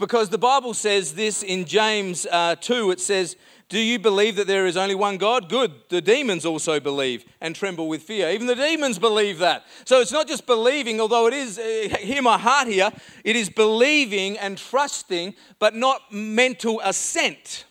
Because 0.00 0.30
the 0.30 0.38
Bible 0.38 0.72
says 0.72 1.12
this 1.12 1.42
in 1.42 1.66
James 1.66 2.26
uh, 2.32 2.56
2, 2.58 2.90
it 2.90 3.00
says, 3.00 3.36
do 3.68 3.78
you 3.78 3.98
believe 3.98 4.36
that 4.36 4.46
there 4.46 4.64
is 4.64 4.78
only 4.78 4.94
one 4.94 5.18
God? 5.18 5.50
Good. 5.50 5.74
The 5.90 6.00
demons 6.00 6.46
also 6.46 6.80
believe 6.80 7.26
and 7.42 7.54
tremble 7.54 7.86
with 7.86 8.02
fear. 8.02 8.30
Even 8.30 8.46
the 8.46 8.54
demons 8.54 8.98
believe 8.98 9.38
that. 9.40 9.66
So 9.84 10.00
it's 10.00 10.10
not 10.10 10.26
just 10.26 10.46
believing, 10.46 11.02
although 11.02 11.26
it 11.26 11.34
is, 11.34 11.58
uh, 11.58 11.96
hear 12.00 12.22
my 12.22 12.38
heart 12.38 12.66
here, 12.66 12.90
it 13.24 13.36
is 13.36 13.50
believing 13.50 14.38
and 14.38 14.56
trusting, 14.56 15.34
but 15.58 15.76
not 15.76 16.10
mental 16.10 16.80
assent. 16.82 17.66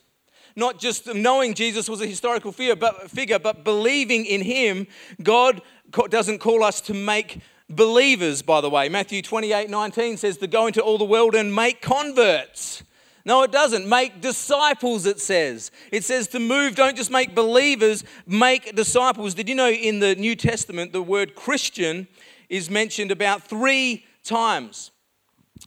Not 0.55 0.79
just 0.79 1.11
knowing 1.11 1.55
Jesus 1.55 1.89
was 1.89 1.99
a 1.99 2.05
historical 2.05 2.53
but, 2.75 3.09
figure, 3.09 3.39
but 3.39 3.63
believing 3.63 4.25
in 4.25 4.41
him. 4.41 4.85
God 5.23 5.63
doesn't 6.09 6.37
call 6.37 6.63
us 6.63 6.79
to 6.81 6.93
make 6.93 7.39
believers, 7.69 8.41
by 8.41 8.61
the 8.61 8.69
way. 8.69 8.89
Matthew 8.89 9.21
28 9.21 9.69
19 9.69 10.17
says 10.17 10.37
to 10.37 10.47
go 10.47 10.67
into 10.67 10.81
all 10.81 10.97
the 10.97 11.05
world 11.05 11.35
and 11.35 11.53
make 11.53 11.81
converts. 11.81 12.83
No, 13.25 13.43
it 13.43 13.51
doesn't. 13.51 13.87
Make 13.87 14.21
disciples, 14.21 15.05
it 15.05 15.19
says. 15.19 15.71
It 15.91 16.03
says 16.03 16.27
to 16.29 16.39
move, 16.39 16.75
don't 16.75 16.97
just 16.97 17.11
make 17.11 17.35
believers, 17.35 18.03
make 18.25 18.75
disciples. 18.75 19.33
Did 19.33 19.49
you 19.49 19.55
know 19.55 19.69
in 19.69 19.99
the 19.99 20.15
New 20.15 20.35
Testament 20.35 20.93
the 20.93 21.03
word 21.03 21.35
Christian 21.35 22.07
is 22.49 22.69
mentioned 22.69 23.11
about 23.11 23.43
three 23.43 24.05
times? 24.23 24.91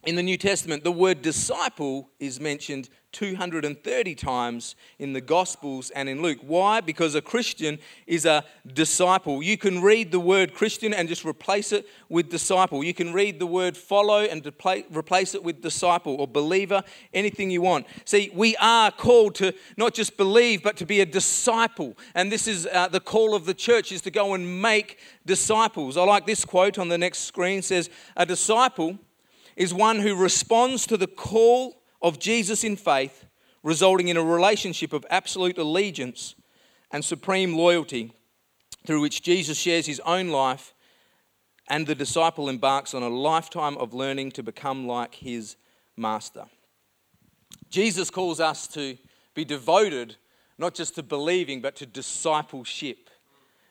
In 0.05 0.17
the 0.17 0.23
New 0.23 0.39
Testament, 0.39 0.83
the 0.83 0.91
word 0.91 1.23
disciple 1.23 2.11
is 2.19 2.41
mentioned 2.41 2.89
230 3.12 4.14
times 4.14 4.75
in 4.99 5.12
the 5.12 5.21
Gospels 5.21 5.90
and 5.90 6.09
in 6.09 6.23
Luke. 6.23 6.38
Why? 6.42 6.81
Because 6.81 7.14
a 7.14 7.23
Christian 7.23 7.78
is 8.07 8.25
a 8.25 8.45
disciple. 8.73 9.42
You 9.42 9.57
can 9.57 9.81
read 9.83 10.12
the 10.12 10.21
word 10.21 10.54
Christian 10.54 10.92
and 10.92 11.09
just 11.09 11.25
replace 11.25 11.73
it 11.73 11.87
with 12.09 12.31
disciple. 12.31 12.85
You 12.85 12.95
can 12.95 13.12
read 13.12 13.38
the 13.38 13.47
word 13.47 13.76
follow 13.76 14.21
and 14.21 14.45
replace 14.47 15.35
it 15.35 15.42
with 15.42 15.62
disciple 15.62 16.16
or 16.19 16.26
believer, 16.26 16.83
anything 17.14 17.50
you 17.50 17.62
want. 17.62 17.87
See, 18.04 18.31
we 18.35 18.57
are 18.57 18.90
called 18.90 19.35
to 19.37 19.54
not 19.76 19.95
just 19.95 20.16
believe, 20.16 20.62
but 20.62 20.76
to 20.78 20.87
be 20.87 21.00
a 21.00 21.07
disciple. 21.07 21.97
And 22.14 22.31
this 22.31 22.47
is 22.47 22.66
uh, 22.73 22.88
the 22.88 23.00
call 23.00 23.35
of 23.35 23.47
the 23.47 23.54
church 23.54 23.92
is 23.92 24.00
to 24.02 24.11
go 24.11 24.35
and 24.35 24.61
make 24.61 24.99
disciples. 25.26 25.97
I 25.97 26.04
like 26.04 26.26
this 26.26 26.45
quote 26.45 26.78
on 26.78 26.88
the 26.88 26.99
next 26.99 27.21
screen 27.21 27.62
it 27.62 27.64
says, 27.64 27.90
A 28.16 28.26
disciple 28.26 28.99
is 29.57 29.75
one 29.75 30.00
who 30.00 30.16
responds 30.16 30.87
to 30.87 30.97
the 30.97 31.07
call 31.07 31.82
of 32.03 32.19
Jesus 32.19 32.65
in 32.65 32.77
faith, 32.77 33.25
resulting 33.63 34.09
in 34.09 34.17
a 34.17 34.23
relationship 34.23 34.93
of 34.93 35.07
absolute 35.09 35.57
allegiance 35.57 36.35
and 36.91 37.05
supreme 37.05 37.57
loyalty 37.57 38.13
through 38.87 39.01
which 39.01 39.23
Jesus 39.23 39.57
shares 39.57 39.87
his 39.87 40.01
own 40.01 40.29
life 40.29 40.75
and 41.69 41.87
the 41.87 41.95
disciple 41.95 42.49
embarks 42.49 42.93
on 42.93 43.03
a 43.03 43.09
lifetime 43.09 43.77
of 43.79 43.95
learning 43.95 44.33
to 44.33 44.43
become 44.43 44.87
like 44.87 45.15
his 45.15 45.57
master. 45.97 46.45
Jesus 47.71 48.11
calls 48.11 48.41
us 48.41 48.67
to 48.69 48.99
be 49.35 49.45
devoted 49.45 50.17
not 50.59 50.75
just 50.75 50.95
to 50.97 51.03
believing, 51.03 51.61
but 51.61 51.77
to 51.77 51.87
discipleship. 51.87 53.09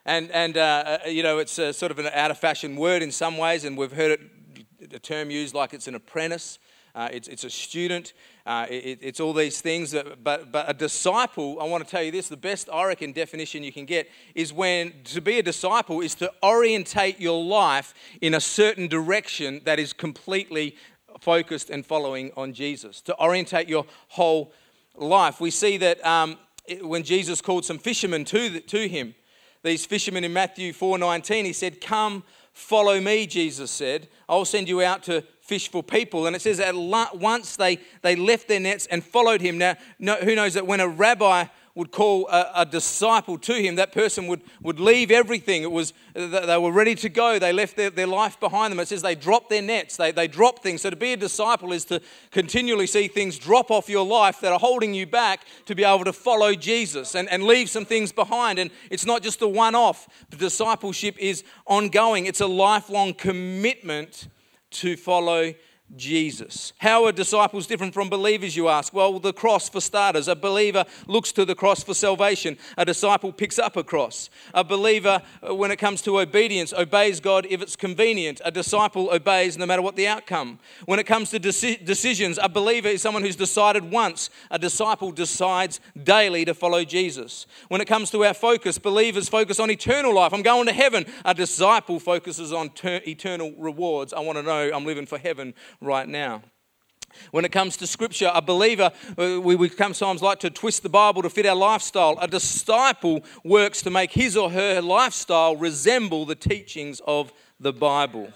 And, 0.05 0.31
and 0.31 0.57
uh, 0.57 0.97
uh 1.05 1.09
you 1.09 1.21
know, 1.21 1.37
it's 1.37 1.59
a, 1.59 1.73
sort 1.73 1.91
of 1.91 1.99
an 1.99 2.07
out 2.07 2.31
of 2.31 2.37
fashion 2.39 2.75
word 2.75 3.03
in 3.03 3.11
some 3.11 3.37
ways, 3.37 3.65
and 3.65 3.77
we've 3.77 3.91
heard 3.91 4.19
it, 4.19 4.93
a 4.93 4.99
term 4.99 5.29
used 5.29 5.53
like 5.53 5.73
it's 5.73 5.87
an 5.87 5.95
apprentice 5.95 6.57
uh, 6.95 7.09
it's, 7.11 7.27
it's 7.27 7.43
a 7.43 7.49
student, 7.49 8.13
uh, 8.45 8.65
it, 8.69 8.99
it's 9.01 9.19
all 9.19 9.33
these 9.33 9.61
things. 9.61 9.91
That, 9.91 10.23
but, 10.23 10.51
but 10.51 10.69
a 10.69 10.73
disciple, 10.73 11.59
I 11.61 11.65
want 11.65 11.83
to 11.83 11.89
tell 11.89 12.03
you 12.03 12.11
this 12.11 12.27
the 12.27 12.37
best, 12.37 12.69
I 12.71 12.85
reckon, 12.85 13.11
definition 13.11 13.63
you 13.63 13.71
can 13.71 13.85
get 13.85 14.09
is 14.35 14.51
when 14.53 14.93
to 15.05 15.21
be 15.21 15.39
a 15.39 15.43
disciple 15.43 16.01
is 16.01 16.15
to 16.15 16.31
orientate 16.43 17.19
your 17.19 17.43
life 17.43 17.93
in 18.21 18.33
a 18.33 18.41
certain 18.41 18.87
direction 18.87 19.61
that 19.65 19.79
is 19.79 19.93
completely 19.93 20.75
focused 21.19 21.69
and 21.69 21.85
following 21.85 22.31
on 22.35 22.53
Jesus, 22.53 23.01
to 23.01 23.17
orientate 23.21 23.67
your 23.67 23.85
whole 24.09 24.53
life. 24.95 25.39
We 25.39 25.51
see 25.51 25.77
that 25.77 26.05
um, 26.05 26.37
when 26.81 27.03
Jesus 27.03 27.41
called 27.41 27.65
some 27.65 27.77
fishermen 27.77 28.25
to, 28.25 28.49
the, 28.49 28.59
to 28.61 28.87
him, 28.87 29.15
these 29.63 29.85
fishermen 29.85 30.23
in 30.23 30.33
Matthew 30.33 30.73
4:19, 30.73 31.45
he 31.45 31.53
said, 31.53 31.81
"Come, 31.81 32.23
follow 32.51 32.99
me," 32.99 33.27
Jesus 33.27 33.69
said. 33.69 34.07
"I'll 34.27 34.45
send 34.45 34.67
you 34.67 34.81
out 34.81 35.03
to 35.03 35.23
fish 35.51 35.69
for 35.69 35.83
people." 35.83 36.27
And 36.27 36.35
it 36.35 36.41
says 36.41 36.61
at 36.61 36.75
once 36.75 37.57
they, 37.57 37.79
they 38.03 38.15
left 38.15 38.47
their 38.47 38.61
nets 38.61 38.87
and 38.87 39.03
followed 39.03 39.41
him. 39.41 39.57
Now, 39.57 39.75
no, 39.99 40.15
who 40.15 40.33
knows 40.33 40.53
that 40.53 40.65
when 40.65 40.79
a 40.79 40.87
rabbi 40.87 41.47
would 41.75 41.91
call 41.91 42.27
a, 42.27 42.51
a, 42.55 42.65
disciple 42.65 43.37
to 43.37 43.53
him, 43.53 43.75
that 43.75 43.93
person 43.93 44.27
would, 44.27 44.41
would 44.61 44.79
leave 44.79 45.09
everything. 45.09 45.63
It 45.63 45.71
was, 45.71 45.93
they 46.13 46.57
were 46.57 46.71
ready 46.71 46.95
to 46.95 47.09
go. 47.09 47.39
They 47.39 47.53
left 47.53 47.77
their, 47.77 47.89
their 47.89 48.07
life 48.07 48.39
behind 48.39 48.71
them. 48.71 48.79
It 48.79 48.89
says 48.89 49.01
they 49.01 49.15
dropped 49.15 49.49
their 49.49 49.61
nets, 49.61 49.95
they, 49.97 50.11
they 50.11 50.27
dropped 50.27 50.63
things. 50.63 50.81
So 50.81 50.89
to 50.89 50.95
be 50.95 51.13
a 51.13 51.17
disciple 51.17 51.71
is 51.71 51.85
to 51.85 52.01
continually 52.31 52.87
see 52.87 53.07
things 53.07 53.37
drop 53.37 53.71
off 53.71 53.89
your 53.89 54.05
life 54.05 54.41
that 54.41 54.51
are 54.51 54.59
holding 54.59 54.93
you 54.93 55.05
back 55.05 55.45
to 55.65 55.75
be 55.75 55.83
able 55.83 56.03
to 56.05 56.13
follow 56.13 56.53
Jesus 56.55 57.15
and, 57.15 57.29
and 57.29 57.43
leave 57.43 57.69
some 57.69 57.85
things 57.85 58.11
behind. 58.11 58.59
And 58.59 58.69
it's 58.89 59.05
not 59.05 59.23
just 59.23 59.41
a 59.41 59.47
one 59.47 59.75
off, 59.75 60.07
the 60.29 60.37
discipleship 60.37 61.15
is 61.19 61.43
ongoing, 61.65 62.25
it's 62.25 62.41
a 62.41 62.47
lifelong 62.47 63.13
commitment 63.13 64.27
to 64.71 64.97
follow 64.97 65.53
Jesus. 65.95 66.73
How 66.77 67.05
are 67.05 67.11
disciples 67.11 67.67
different 67.67 67.93
from 67.93 68.09
believers, 68.09 68.55
you 68.55 68.69
ask? 68.69 68.93
Well, 68.93 69.19
the 69.19 69.33
cross 69.33 69.67
for 69.67 69.81
starters. 69.81 70.27
A 70.27 70.35
believer 70.35 70.85
looks 71.07 71.31
to 71.33 71.43
the 71.43 71.55
cross 71.55 71.83
for 71.83 71.93
salvation. 71.93 72.57
A 72.77 72.85
disciple 72.85 73.31
picks 73.33 73.59
up 73.59 73.75
a 73.75 73.83
cross. 73.83 74.29
A 74.53 74.63
believer, 74.63 75.21
uh, 75.47 75.53
when 75.53 75.69
it 75.69 75.77
comes 75.77 76.01
to 76.03 76.19
obedience, 76.19 76.73
obeys 76.73 77.19
God 77.19 77.45
if 77.49 77.61
it's 77.61 77.75
convenient. 77.75 78.41
A 78.45 78.51
disciple 78.51 79.09
obeys 79.11 79.57
no 79.57 79.65
matter 79.65 79.81
what 79.81 79.95
the 79.95 80.07
outcome. 80.07 80.59
When 80.85 80.99
it 80.99 81.05
comes 81.05 81.29
to 81.31 81.39
deci- 81.39 81.83
decisions, 81.83 82.39
a 82.41 82.47
believer 82.47 82.87
is 82.87 83.01
someone 83.01 83.23
who's 83.23 83.35
decided 83.35 83.91
once. 83.91 84.29
A 84.49 84.59
disciple 84.59 85.11
decides 85.11 85.79
daily 86.01 86.45
to 86.45 86.53
follow 86.53 86.85
Jesus. 86.85 87.47
When 87.67 87.81
it 87.81 87.85
comes 87.85 88.11
to 88.11 88.23
our 88.23 88.33
focus, 88.33 88.77
believers 88.77 89.27
focus 89.27 89.59
on 89.59 89.69
eternal 89.69 90.15
life. 90.15 90.33
I'm 90.33 90.41
going 90.41 90.67
to 90.67 90.73
heaven. 90.73 91.05
A 91.25 91.33
disciple 91.33 91.99
focuses 91.99 92.53
on 92.53 92.69
ter- 92.69 93.01
eternal 93.05 93.53
rewards. 93.57 94.13
I 94.13 94.21
want 94.21 94.37
to 94.37 94.43
know 94.43 94.71
I'm 94.73 94.85
living 94.85 95.05
for 95.05 95.17
heaven 95.17 95.53
right 95.81 96.07
now. 96.07 96.43
When 97.31 97.43
it 97.43 97.51
comes 97.51 97.75
to 97.77 97.87
scripture, 97.87 98.31
a 98.33 98.41
believer, 98.41 98.91
uh, 99.17 99.41
we, 99.41 99.55
we 99.55 99.69
sometimes 99.69 100.21
like 100.21 100.39
to 100.39 100.49
twist 100.49 100.83
the 100.83 100.89
Bible 100.89 101.21
to 101.23 101.29
fit 101.29 101.45
our 101.45 101.55
lifestyle. 101.55 102.17
A 102.21 102.27
disciple 102.27 103.23
works 103.43 103.81
to 103.81 103.89
make 103.89 104.13
his 104.13 104.37
or 104.37 104.49
her 104.49 104.81
lifestyle 104.81 105.57
resemble 105.57 106.25
the 106.25 106.35
teachings 106.35 107.01
of 107.05 107.33
the 107.59 107.73
Bible 107.73 108.31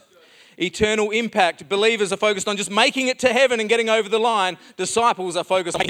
eternal 0.58 1.12
impact. 1.12 1.68
Believers 1.68 2.12
are 2.12 2.18
focused 2.18 2.48
on 2.48 2.58
just 2.58 2.72
making 2.72 3.08
it 3.08 3.20
to 3.20 3.30
heaven 3.34 3.60
and 3.60 3.70
getting 3.70 3.90
over 3.90 4.10
the 4.10 4.20
line. 4.20 4.58
Disciples 4.78 5.36
are 5.36 5.44
focused 5.44 5.78
on 5.80 5.88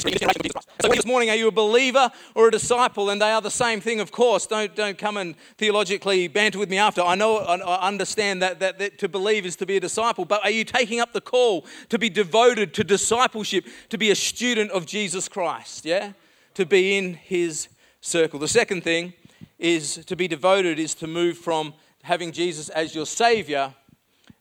So 0.81 0.89
this 0.89 1.05
morning, 1.05 1.29
are 1.29 1.35
you 1.35 1.47
a 1.47 1.51
believer 1.51 2.11
or 2.33 2.47
a 2.47 2.51
disciple? 2.51 3.09
And 3.09 3.21
they 3.21 3.31
are 3.31 3.41
the 3.41 3.51
same 3.51 3.81
thing, 3.81 3.99
of 3.99 4.11
course. 4.11 4.45
Don't, 4.45 4.75
don't 4.75 4.97
come 4.97 5.17
and 5.17 5.35
theologically 5.57 6.27
banter 6.27 6.59
with 6.59 6.69
me 6.69 6.77
after. 6.77 7.01
I 7.01 7.15
know, 7.15 7.37
I 7.37 7.87
understand 7.87 8.41
that, 8.41 8.59
that, 8.59 8.79
that 8.79 8.97
to 8.99 9.09
believe 9.09 9.45
is 9.45 9.55
to 9.57 9.65
be 9.65 9.77
a 9.77 9.79
disciple, 9.79 10.25
but 10.25 10.43
are 10.43 10.51
you 10.51 10.63
taking 10.63 10.99
up 10.99 11.13
the 11.13 11.21
call 11.21 11.65
to 11.89 11.99
be 11.99 12.09
devoted 12.09 12.73
to 12.75 12.83
discipleship, 12.83 13.65
to 13.89 13.97
be 13.97 14.11
a 14.11 14.15
student 14.15 14.71
of 14.71 14.85
Jesus 14.85 15.27
Christ? 15.27 15.85
Yeah? 15.85 16.13
To 16.55 16.65
be 16.65 16.97
in 16.97 17.15
his 17.15 17.69
circle. 18.01 18.39
The 18.39 18.47
second 18.47 18.83
thing 18.83 19.13
is 19.59 20.05
to 20.05 20.15
be 20.15 20.27
devoted 20.27 20.79
is 20.79 20.93
to 20.95 21.07
move 21.07 21.37
from 21.37 21.73
having 22.03 22.31
Jesus 22.31 22.69
as 22.69 22.93
your 22.93 23.05
Savior 23.05 23.73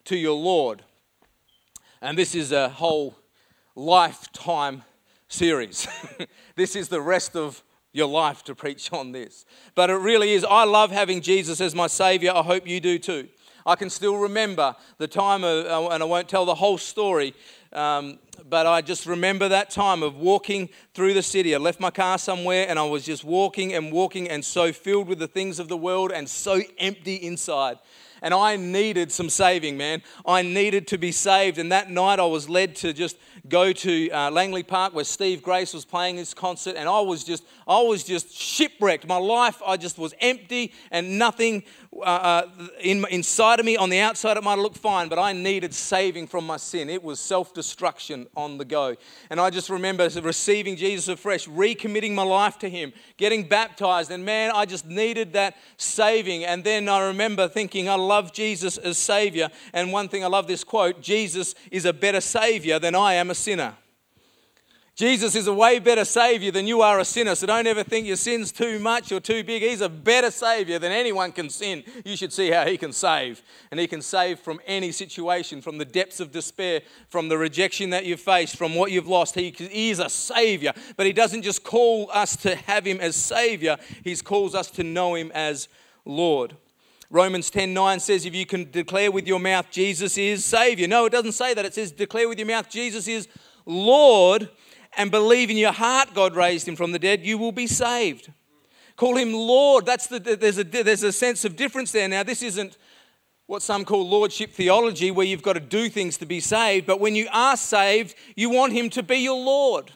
to 0.05 0.17
your 0.17 0.35
Lord. 0.35 0.83
And 2.01 2.19
this 2.19 2.35
is 2.35 2.53
a 2.53 2.69
whole 2.69 3.17
lifetime 3.75 4.85
series. 5.29 5.89
this 6.57 6.77
is 6.77 6.89
the 6.89 7.01
rest 7.01 7.35
of 7.35 7.63
your 7.93 8.09
life 8.09 8.43
to 8.45 8.55
preach 8.55 8.93
on 8.93 9.13
this. 9.13 9.47
But 9.75 9.89
it 9.89 9.95
really 9.95 10.33
is. 10.33 10.45
I 10.45 10.65
love 10.65 10.91
having 10.91 11.23
Jesus 11.23 11.61
as 11.61 11.75
my 11.75 11.87
Savior. 11.87 12.33
I 12.35 12.43
hope 12.43 12.67
you 12.67 12.81
do 12.81 12.99
too. 12.99 13.29
I 13.67 13.77
can 13.77 13.89
still 13.89 14.19
remember 14.19 14.77
the 14.99 15.09
time, 15.09 15.43
of, 15.43 15.65
uh, 15.65 15.89
and 15.89 16.03
I 16.03 16.07
won't 16.07 16.29
tell 16.29 16.45
the 16.45 16.55
whole 16.55 16.77
story, 16.77 17.35
um, 17.73 18.19
but 18.47 18.67
I 18.67 18.83
just 18.83 19.07
remember 19.07 19.49
that 19.49 19.71
time 19.71 20.03
of 20.03 20.17
walking 20.17 20.69
through 20.93 21.15
the 21.15 21.23
city. 21.23 21.55
I 21.55 21.59
left 21.59 21.81
my 21.81 21.91
car 21.91 22.19
somewhere 22.19 22.67
and 22.69 22.79
I 22.79 22.85
was 22.85 23.05
just 23.05 23.25
walking 23.25 23.73
and 23.73 23.91
walking 23.91 24.29
and 24.29 24.45
so 24.45 24.71
filled 24.71 25.09
with 25.09 25.19
the 25.19 25.29
things 25.29 25.59
of 25.59 25.69
the 25.69 25.79
world 25.79 26.13
and 26.13 26.29
so 26.29 26.61
empty 26.79 27.15
inside 27.15 27.79
and 28.25 28.33
I 28.33 28.57
needed 28.57 29.13
some 29.13 29.29
saving, 29.29 29.77
man. 29.77 30.03
I 30.25 30.41
needed 30.41 30.89
to 30.89 30.99
be 30.99 31.13
saved. 31.13 31.59
And 31.59 31.71
that 31.71 31.91
night 31.91 32.19
I 32.19 32.25
was 32.25 32.49
led 32.49 32.75
to 32.77 32.95
just 32.95 33.19
go 33.49 33.71
to 33.71 34.11
uh, 34.11 34.31
Langley 34.31 34.63
Park 34.63 34.95
where 34.95 35.05
Steve 35.05 35.43
Grace 35.43 35.75
was 35.75 35.85
playing 35.85 36.17
his 36.17 36.33
concert, 36.33 36.75
and 36.77 36.89
I 36.89 37.01
was 37.01 37.23
just, 37.23 37.45
I 37.69 37.83
was 37.83 38.03
just 38.03 38.35
shipwrecked. 38.35 39.07
My 39.07 39.19
life, 39.19 39.61
I 39.65 39.77
just 39.77 39.99
was 39.99 40.15
empty, 40.21 40.73
and 40.91 41.19
nothing 41.19 41.65
uh, 42.01 42.05
uh, 42.05 42.49
in, 42.81 43.05
inside 43.11 43.61
of 43.61 43.67
me, 43.67 43.77
on 43.77 43.89
the 43.89 44.01
outside, 44.01 44.37
it 44.37 44.43
might 44.43 44.59
look 44.59 44.75
fine, 44.75 45.09
but 45.09 45.19
I 45.19 45.33
needed 45.33 45.73
saving 45.75 46.27
from 46.27 46.47
my 46.47 46.57
sin. 46.57 46.91
It 46.91 47.03
was 47.03 47.21
self 47.21 47.55
destruction 47.55 48.27
on 48.37 48.59
the 48.59 48.65
go. 48.65 48.97
And 49.31 49.41
I 49.41 49.51
just 49.51 49.71
remember 49.71 50.09
receiving 50.23 50.77
Jesus 50.77 51.09
afresh, 51.09 51.47
recommitting 51.47 52.15
my 52.15 52.23
life 52.23 52.59
to 52.61 52.69
Him, 52.69 52.93
getting 53.17 53.47
baptized, 53.47 54.11
and 54.11 54.25
man, 54.25 54.51
I 54.55 54.65
just 54.65 54.87
needed 54.87 55.33
that 55.35 55.57
saving. 55.77 56.45
And 56.45 56.65
then 56.65 56.89
I 56.89 57.07
remember 57.07 57.49
thinking, 57.49 57.89
I 57.89 57.95
love 57.95 58.33
Jesus 58.33 58.77
as 58.79 58.99
Savior. 58.99 59.49
And 59.73 59.93
one 59.93 60.09
thing 60.09 60.25
I 60.25 60.29
love 60.29 60.47
this 60.47 60.65
quote 60.65 61.01
Jesus 61.01 61.55
is 61.71 61.85
a 61.85 61.93
better 61.93 62.21
Savior 62.21 62.79
than 62.79 62.95
I 62.95 63.15
am 63.15 63.31
a 63.31 63.35
sinner. 63.35 63.75
Jesus 64.95 65.35
is 65.35 65.49
a 65.49 65.53
way 65.53 65.81
better 65.81 66.05
Savior 66.05 66.53
than 66.53 66.69
you 66.69 66.81
are 66.81 67.01
a 67.01 67.05
sinner. 67.05 67.35
So 67.35 67.49
don't 67.49 67.67
ever 67.67 67.83
think 67.83 68.07
your 68.07 68.15
sin's 68.15 68.53
too 68.53 68.79
much 68.79 69.11
or 69.11 69.19
too 69.19 69.43
big. 69.43 69.63
He's 69.63 69.81
a 69.81 69.89
better 69.89 70.31
Savior 70.31 70.79
than 70.79 70.93
anyone 70.93 71.33
can 71.33 71.51
sin. 71.51 71.83
You 72.05 72.17
should 72.17 72.33
see 72.33 72.51
how 72.53 72.65
He 72.65 72.79
can 72.79 72.93
save. 72.93 73.43
And 73.73 73.81
He 73.81 73.89
can 73.89 74.01
save 74.01 74.39
from 74.39 74.61
any 74.67 74.93
situation, 74.93 75.61
from 75.61 75.79
the 75.79 75.85
depths 75.85 76.21
of 76.21 76.31
despair, 76.31 76.83
from 77.09 77.29
the 77.29 77.37
rejection 77.37 77.91
that 77.91 78.05
you've 78.05 78.21
faced, 78.21 78.57
from 78.57 78.77
what 78.77 78.93
you've 78.93 79.09
lost. 79.09 79.35
He, 79.35 79.49
is 79.49 79.99
a 79.99 80.09
Savior. 80.09 80.73
But 80.97 81.07
He 81.07 81.13
doesn't 81.13 81.43
just 81.43 81.65
call 81.65 82.09
us 82.13 82.37
to 82.37 82.55
have 82.55 82.85
Him 82.85 83.01
as 83.01 83.17
Savior, 83.17 83.79
He 84.05 84.15
calls 84.15 84.55
us 84.55 84.71
to 84.73 84.85
know 84.85 85.17
Him 85.17 85.33
as 85.35 85.67
Lord. 86.05 86.57
Romans 87.11 87.51
10 87.51 87.75
9 87.75 87.99
says, 87.99 88.27
If 88.27 88.35
you 88.35 88.47
can 88.47 88.71
declare 88.71 89.11
with 89.11 89.27
your 89.27 89.41
mouth 89.41 89.73
Jesus 89.73 90.17
is 90.17 90.45
Savior. 90.45 90.87
No, 90.87 91.07
it 91.07 91.11
doesn't 91.11 91.33
say 91.33 91.53
that. 91.53 91.65
It 91.65 91.75
says, 91.75 91.91
Declare 91.91 92.29
with 92.29 92.39
your 92.39 92.47
mouth 92.47 92.71
Jesus 92.71 93.09
is 93.09 93.27
Lord 93.67 94.49
and 94.97 95.11
believe 95.11 95.51
in 95.51 95.57
your 95.57 95.73
heart 95.73 96.15
God 96.15 96.35
raised 96.35 96.69
him 96.69 96.77
from 96.77 96.93
the 96.93 96.99
dead, 96.99 97.25
you 97.25 97.39
will 97.39 97.53
be 97.53 97.67
saved. 97.67 98.33
Call 98.97 99.17
him 99.17 99.33
Lord. 99.33 99.87
That's 99.87 100.07
the, 100.07 100.19
there's, 100.21 100.59
a, 100.59 100.65
there's 100.65 101.03
a 101.03 101.13
sense 101.13 101.45
of 101.45 101.57
difference 101.57 101.93
there. 101.93 102.09
Now, 102.09 102.23
this 102.23 102.43
isn't 102.43 102.77
what 103.47 103.63
some 103.63 103.85
call 103.85 104.09
lordship 104.09 104.53
theology, 104.53 105.11
where 105.11 105.27
you've 105.27 105.43
got 105.43 105.55
to 105.55 105.61
do 105.61 105.89
things 105.89 106.17
to 106.19 106.27
be 106.27 106.41
saved, 106.41 106.87
but 106.87 106.99
when 107.01 107.15
you 107.15 107.29
are 107.31 107.57
saved, 107.57 108.15
you 108.37 108.49
want 108.49 108.73
him 108.73 108.89
to 108.91 109.03
be 109.03 109.17
your 109.17 109.39
Lord. 109.39 109.93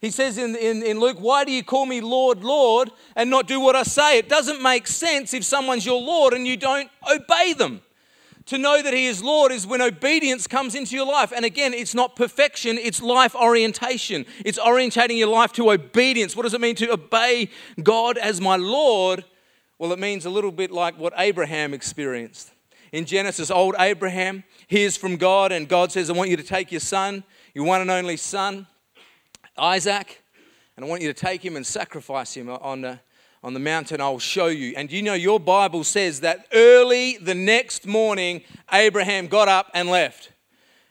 He 0.00 0.10
says 0.10 0.38
in, 0.38 0.54
in, 0.54 0.82
in, 0.82 1.00
Luke, 1.00 1.16
Why 1.18 1.44
do 1.44 1.50
you 1.50 1.64
call 1.64 1.86
me 1.86 2.00
Lord, 2.00 2.44
Lord, 2.44 2.90
and 3.16 3.30
not 3.30 3.48
do 3.48 3.58
what 3.58 3.74
I 3.74 3.82
say? 3.82 4.18
It 4.18 4.28
doesn't 4.28 4.62
make 4.62 4.86
sense 4.86 5.34
if 5.34 5.42
someone's 5.42 5.86
your 5.86 6.00
Lord 6.00 6.34
and 6.34 6.46
you 6.46 6.56
don't 6.56 6.90
obey 7.10 7.54
them. 7.54 7.80
To 8.46 8.58
know 8.58 8.80
that 8.80 8.94
He 8.94 9.06
is 9.06 9.22
Lord 9.22 9.50
is 9.50 9.66
when 9.66 9.82
obedience 9.82 10.46
comes 10.46 10.74
into 10.74 10.94
your 10.94 11.06
life. 11.06 11.32
And 11.34 11.44
again, 11.44 11.74
it's 11.74 11.94
not 11.94 12.14
perfection, 12.14 12.78
it's 12.78 13.02
life 13.02 13.34
orientation. 13.34 14.24
It's 14.44 14.58
orientating 14.58 15.18
your 15.18 15.28
life 15.28 15.52
to 15.54 15.70
obedience. 15.70 16.36
What 16.36 16.44
does 16.44 16.54
it 16.54 16.60
mean 16.60 16.76
to 16.76 16.92
obey 16.92 17.50
God 17.82 18.16
as 18.18 18.40
my 18.40 18.56
Lord? 18.56 19.24
Well, 19.78 19.92
it 19.92 19.98
means 19.98 20.24
a 20.26 20.30
little 20.30 20.52
bit 20.52 20.70
like 20.70 20.96
what 20.98 21.12
Abraham 21.18 21.74
experienced. 21.74 22.52
In 22.92 23.04
Genesis, 23.04 23.50
old 23.50 23.74
Abraham 23.78 24.44
hears 24.68 24.96
from 24.96 25.16
God, 25.16 25.50
and 25.50 25.68
God 25.68 25.90
says, 25.90 26.08
I 26.08 26.12
want 26.12 26.30
you 26.30 26.36
to 26.36 26.42
take 26.42 26.70
your 26.70 26.80
son, 26.80 27.24
your 27.52 27.64
one 27.64 27.80
and 27.80 27.90
only 27.90 28.16
son, 28.16 28.66
Isaac, 29.58 30.22
and 30.76 30.84
I 30.84 30.88
want 30.88 31.02
you 31.02 31.12
to 31.12 31.18
take 31.18 31.44
him 31.44 31.56
and 31.56 31.66
sacrifice 31.66 32.34
him 32.34 32.48
on 32.48 32.82
the, 32.82 33.00
on 33.42 33.54
the 33.54 33.60
mountain, 33.60 34.00
I'll 34.00 34.18
show 34.18 34.46
you. 34.46 34.74
And 34.76 34.90
you 34.90 35.02
know, 35.02 35.14
your 35.14 35.38
Bible 35.38 35.84
says 35.84 36.20
that 36.20 36.46
early 36.52 37.16
the 37.18 37.34
next 37.34 37.86
morning, 37.86 38.42
Abraham 38.72 39.26
got 39.26 39.48
up 39.48 39.70
and 39.74 39.88
left. 39.88 40.32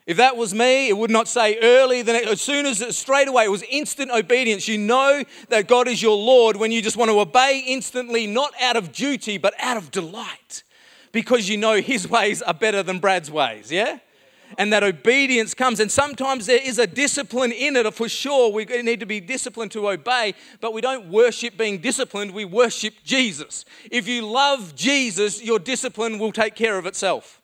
If 0.06 0.18
that 0.18 0.38
was 0.38 0.54
me, 0.54 0.88
it 0.88 0.96
would 0.96 1.10
not 1.10 1.28
say 1.28 1.58
early, 1.62 2.04
then 2.04 2.28
as 2.28 2.40
soon 2.40 2.68
as 2.68 2.96
straight 2.96 3.28
away, 3.28 3.46
it 3.46 3.52
was 3.52 3.64
instant 3.64 4.12
obedience. 4.12 4.68
You 4.68 4.78
know 4.78 5.24
that 5.50 5.68
God 5.68 5.88
is 5.88 6.00
your 6.02 6.16
Lord 6.16 6.58
when 6.58 6.72
you 6.72 6.82
just 6.84 6.96
want 6.96 7.10
to 7.10 7.20
obey 7.20 7.64
instantly, 7.66 8.28
not 8.28 8.54
out 8.62 8.75
of 8.75 8.92
duty, 8.92 9.40
but 9.40 9.56
out 9.60 9.78
of 9.78 9.90
delight, 9.90 10.64
because 11.12 11.50
you 11.50 11.58
know 11.58 11.82
His 11.82 12.08
ways 12.08 12.44
are 12.44 12.54
better 12.54 12.84
than 12.84 13.00
Brad's 13.00 13.32
ways, 13.32 13.72
yeah? 13.72 13.98
And 14.58 14.72
that 14.74 14.84
obedience 14.84 15.54
comes. 15.54 15.80
And 15.80 15.92
sometimes 15.92 16.46
there 16.46 16.62
is 16.62 16.80
a 16.80 16.88
discipline 16.88 17.52
in 17.52 17.76
it, 17.76 17.94
for 17.94 18.10
sure. 18.10 18.52
We 18.52 18.66
need 18.66 19.00
to 19.00 19.06
be 19.06 19.20
disciplined 19.20 19.72
to 19.72 19.90
obey, 19.90 20.34
but 20.62 20.74
we 20.74 20.82
don't 20.82 21.10
worship 21.10 21.58
being 21.58 21.80
disciplined, 21.80 22.32
we 22.32 22.46
worship 22.46 22.96
Jesus. 23.04 23.66
If 23.92 24.08
you 24.08 24.26
love 24.26 24.76
Jesus, 24.76 25.44
your 25.44 25.60
discipline 25.60 26.20
will 26.20 26.32
take 26.32 26.56
care 26.56 26.78
of 26.78 26.86
itself. 26.86 27.42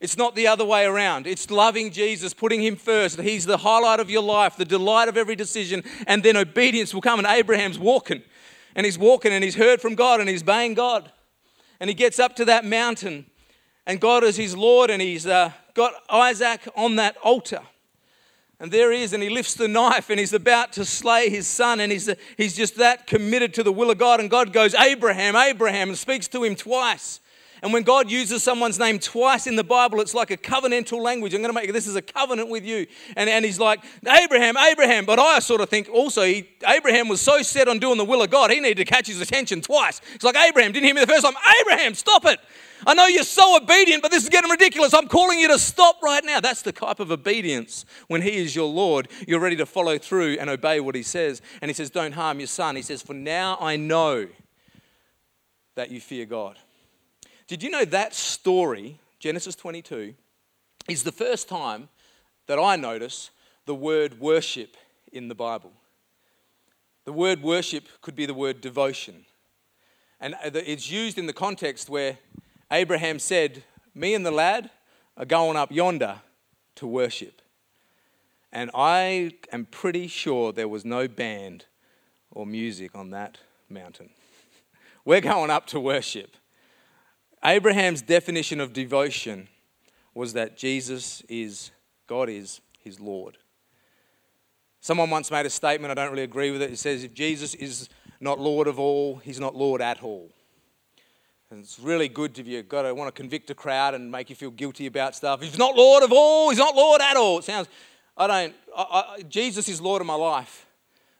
It's 0.00 0.16
not 0.16 0.34
the 0.34 0.46
other 0.46 0.64
way 0.64 0.86
around. 0.86 1.26
It's 1.26 1.50
loving 1.50 1.90
Jesus, 1.90 2.32
putting 2.32 2.62
Him 2.62 2.76
first. 2.76 3.20
He's 3.20 3.44
the 3.44 3.58
highlight 3.58 4.00
of 4.00 4.08
your 4.08 4.22
life, 4.22 4.56
the 4.56 4.64
delight 4.64 5.08
of 5.08 5.16
every 5.18 5.36
decision, 5.36 5.84
and 6.06 6.22
then 6.22 6.38
obedience 6.38 6.94
will 6.94 7.02
come. 7.02 7.18
And 7.18 7.28
Abraham's 7.28 7.78
walking, 7.78 8.22
and 8.74 8.86
he's 8.86 8.98
walking, 8.98 9.32
and 9.32 9.44
he's 9.44 9.56
heard 9.56 9.82
from 9.82 9.94
God, 9.94 10.20
and 10.20 10.28
he's 10.28 10.42
obeying 10.42 10.72
God. 10.72 11.12
And 11.80 11.88
he 11.88 11.94
gets 11.94 12.18
up 12.18 12.34
to 12.36 12.46
that 12.46 12.64
mountain, 12.64 13.26
and 13.86 14.00
God 14.00 14.24
is 14.24 14.36
his 14.36 14.56
Lord, 14.56 14.90
and 14.90 15.00
he's 15.00 15.26
uh, 15.26 15.52
got 15.74 15.94
Isaac 16.08 16.68
on 16.76 16.96
that 16.96 17.16
altar. 17.18 17.60
And 18.58 18.70
there 18.70 18.92
he 18.92 19.02
is, 19.02 19.14
and 19.14 19.22
he 19.22 19.30
lifts 19.30 19.54
the 19.54 19.68
knife, 19.68 20.10
and 20.10 20.20
he's 20.20 20.34
about 20.34 20.74
to 20.74 20.84
slay 20.84 21.30
his 21.30 21.46
son, 21.46 21.80
and 21.80 21.90
he's, 21.90 22.10
he's 22.36 22.54
just 22.54 22.76
that 22.76 23.06
committed 23.06 23.54
to 23.54 23.62
the 23.62 23.72
will 23.72 23.90
of 23.90 23.96
God. 23.96 24.20
And 24.20 24.28
God 24.28 24.52
goes, 24.52 24.74
Abraham, 24.74 25.34
Abraham, 25.34 25.88
and 25.88 25.96
speaks 25.96 26.28
to 26.28 26.44
him 26.44 26.54
twice. 26.54 27.20
And 27.62 27.72
when 27.72 27.82
God 27.82 28.10
uses 28.10 28.42
someone's 28.42 28.78
name 28.78 28.98
twice 28.98 29.46
in 29.46 29.56
the 29.56 29.64
Bible, 29.64 30.00
it's 30.00 30.14
like 30.14 30.30
a 30.30 30.36
covenantal 30.36 31.00
language. 31.00 31.34
I'm 31.34 31.42
going 31.42 31.54
to 31.54 31.58
make 31.58 31.72
this 31.72 31.86
is 31.86 31.96
a 31.96 32.02
covenant 32.02 32.48
with 32.48 32.64
you. 32.64 32.86
And, 33.16 33.28
and 33.28 33.44
he's 33.44 33.60
like, 33.60 33.80
Abraham, 34.06 34.56
Abraham. 34.56 35.04
But 35.04 35.18
I 35.18 35.40
sort 35.40 35.60
of 35.60 35.68
think 35.68 35.88
also, 35.90 36.22
he, 36.22 36.48
Abraham 36.66 37.08
was 37.08 37.20
so 37.20 37.42
set 37.42 37.68
on 37.68 37.78
doing 37.78 37.98
the 37.98 38.04
will 38.04 38.22
of 38.22 38.30
God, 38.30 38.50
he 38.50 38.60
needed 38.60 38.78
to 38.78 38.84
catch 38.84 39.08
his 39.08 39.20
attention 39.20 39.60
twice. 39.60 40.00
It's 40.14 40.24
like, 40.24 40.36
Abraham, 40.36 40.72
didn't 40.72 40.86
hear 40.86 40.94
me 40.94 41.02
the 41.02 41.06
first 41.06 41.24
time. 41.24 41.34
Abraham, 41.60 41.94
stop 41.94 42.24
it. 42.24 42.40
I 42.86 42.94
know 42.94 43.06
you're 43.06 43.24
so 43.24 43.56
obedient, 43.56 44.02
but 44.02 44.10
this 44.10 44.22
is 44.22 44.28
getting 44.28 44.50
ridiculous. 44.50 44.94
I'm 44.94 45.08
calling 45.08 45.38
you 45.38 45.48
to 45.48 45.58
stop 45.58 46.02
right 46.02 46.24
now. 46.24 46.40
That's 46.40 46.62
the 46.62 46.72
type 46.72 47.00
of 47.00 47.10
obedience 47.10 47.84
when 48.08 48.22
He 48.22 48.36
is 48.36 48.54
your 48.54 48.68
Lord. 48.68 49.08
You're 49.26 49.40
ready 49.40 49.56
to 49.56 49.66
follow 49.66 49.98
through 49.98 50.38
and 50.40 50.48
obey 50.48 50.80
what 50.80 50.94
He 50.94 51.02
says. 51.02 51.42
And 51.60 51.68
He 51.68 51.74
says, 51.74 51.90
Don't 51.90 52.12
harm 52.12 52.40
your 52.40 52.46
son. 52.46 52.76
He 52.76 52.82
says, 52.82 53.02
For 53.02 53.14
now 53.14 53.58
I 53.60 53.76
know 53.76 54.28
that 55.74 55.90
you 55.90 56.00
fear 56.00 56.26
God. 56.26 56.58
Did 57.46 57.62
you 57.62 57.70
know 57.70 57.84
that 57.86 58.14
story, 58.14 58.98
Genesis 59.18 59.56
22, 59.56 60.14
is 60.88 61.02
the 61.02 61.12
first 61.12 61.48
time 61.48 61.88
that 62.46 62.58
I 62.58 62.76
notice 62.76 63.30
the 63.66 63.74
word 63.74 64.20
worship 64.20 64.76
in 65.12 65.28
the 65.28 65.34
Bible? 65.34 65.72
The 67.04 67.12
word 67.12 67.42
worship 67.42 67.88
could 68.02 68.14
be 68.14 68.26
the 68.26 68.34
word 68.34 68.60
devotion. 68.60 69.24
And 70.20 70.34
uh, 70.34 70.50
it's 70.54 70.90
used 70.90 71.18
in 71.18 71.26
the 71.26 71.32
context 71.32 71.88
where 71.88 72.18
Abraham 72.72 73.18
said, 73.18 73.64
Me 73.94 74.14
and 74.14 74.24
the 74.24 74.30
lad 74.30 74.70
are 75.16 75.24
going 75.24 75.56
up 75.56 75.72
yonder 75.72 76.20
to 76.76 76.86
worship. 76.86 77.42
And 78.52 78.70
I 78.74 79.32
am 79.52 79.66
pretty 79.66 80.08
sure 80.08 80.52
there 80.52 80.68
was 80.68 80.84
no 80.84 81.06
band 81.06 81.66
or 82.30 82.46
music 82.46 82.94
on 82.94 83.10
that 83.10 83.38
mountain. 83.68 84.10
We're 85.04 85.20
going 85.20 85.50
up 85.50 85.66
to 85.68 85.80
worship. 85.80 86.36
Abraham's 87.44 88.02
definition 88.02 88.60
of 88.60 88.72
devotion 88.72 89.48
was 90.14 90.32
that 90.34 90.56
Jesus 90.56 91.22
is, 91.28 91.70
God 92.06 92.28
is 92.28 92.60
his 92.78 93.00
Lord. 93.00 93.38
Someone 94.80 95.10
once 95.10 95.30
made 95.30 95.46
a 95.46 95.50
statement, 95.50 95.90
I 95.90 95.94
don't 95.94 96.10
really 96.10 96.22
agree 96.22 96.50
with 96.50 96.62
it. 96.62 96.72
It 96.72 96.78
says, 96.78 97.04
if 97.04 97.14
Jesus 97.14 97.54
is 97.54 97.88
not 98.20 98.40
Lord 98.40 98.66
of 98.66 98.78
all, 98.78 99.16
he's 99.16 99.40
not 99.40 99.54
Lord 99.54 99.80
at 99.80 100.02
all. 100.02 100.30
And 101.50 101.60
it's 101.60 101.80
really 101.80 102.08
good 102.08 102.38
if 102.38 102.46
you've 102.46 102.68
got 102.68 102.82
to 102.82 102.94
want 102.94 103.12
to 103.12 103.20
convict 103.20 103.50
a 103.50 103.54
crowd 103.54 103.94
and 103.94 104.10
make 104.10 104.30
you 104.30 104.36
feel 104.36 104.50
guilty 104.50 104.86
about 104.86 105.16
stuff. 105.16 105.42
He's 105.42 105.58
not 105.58 105.74
Lord 105.74 106.04
of 106.04 106.12
all, 106.12 106.50
he's 106.50 106.58
not 106.58 106.76
Lord 106.76 107.00
at 107.00 107.16
all. 107.16 107.38
It 107.38 107.44
sounds, 107.44 107.68
I 108.16 108.26
don't, 108.26 108.54
I, 108.76 108.82
I, 108.82 109.22
Jesus 109.22 109.68
is 109.68 109.80
Lord 109.80 110.00
of 110.00 110.06
my 110.06 110.14
life, 110.14 110.66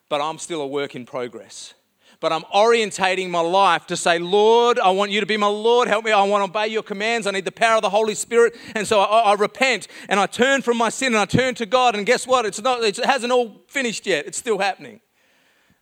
but 0.09 0.21
I'm 0.21 0.39
still 0.39 0.63
a 0.63 0.67
work 0.67 0.95
in 0.95 1.05
progress 1.05 1.75
but 2.21 2.33
I'm 2.33 2.43
orientating 2.55 3.31
my 3.31 3.41
life 3.41 3.87
to 3.87 3.97
say, 3.97 4.19
Lord, 4.19 4.79
I 4.79 4.91
want 4.91 5.11
you 5.11 5.21
to 5.21 5.27
be 5.27 5.39
my 5.39 5.47
Lord. 5.47 5.89
Help 5.89 6.05
me. 6.05 6.12
I 6.12 6.23
want 6.25 6.45
to 6.45 6.59
obey 6.59 6.69
your 6.69 6.83
commands. 6.83 7.27
I 7.27 7.31
need 7.31 7.47
the 7.47 7.53
power 7.53 7.77
of 7.77 7.83
the 7.83 7.90
Holy 7.90 8.14
Spirit. 8.14 8.55
And 8.75 8.87
so 8.87 9.01
I, 9.01 9.31
I 9.31 9.35
repent 9.35 9.88
and 10.09 10.21
I 10.21 10.27
turn 10.27 10.61
from 10.61 10.77
my 10.77 10.90
sin 10.90 11.14
and 11.14 11.16
I 11.16 11.25
turn 11.25 11.55
to 11.57 11.66
God. 11.66 11.97
And 11.97 12.05
guess 12.05 12.27
what? 12.27 12.45
It's 12.45 12.61
not, 12.61 12.85
it 12.85 13.03
hasn't 13.03 13.33
all 13.33 13.62
finished 13.69 14.07
yet, 14.07 14.27
it's 14.27 14.38
still 14.38 14.59
happening. 14.59 15.01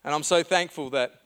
And 0.05 0.15
I'm 0.15 0.23
so 0.23 0.43
thankful 0.45 0.91
that 0.91 1.21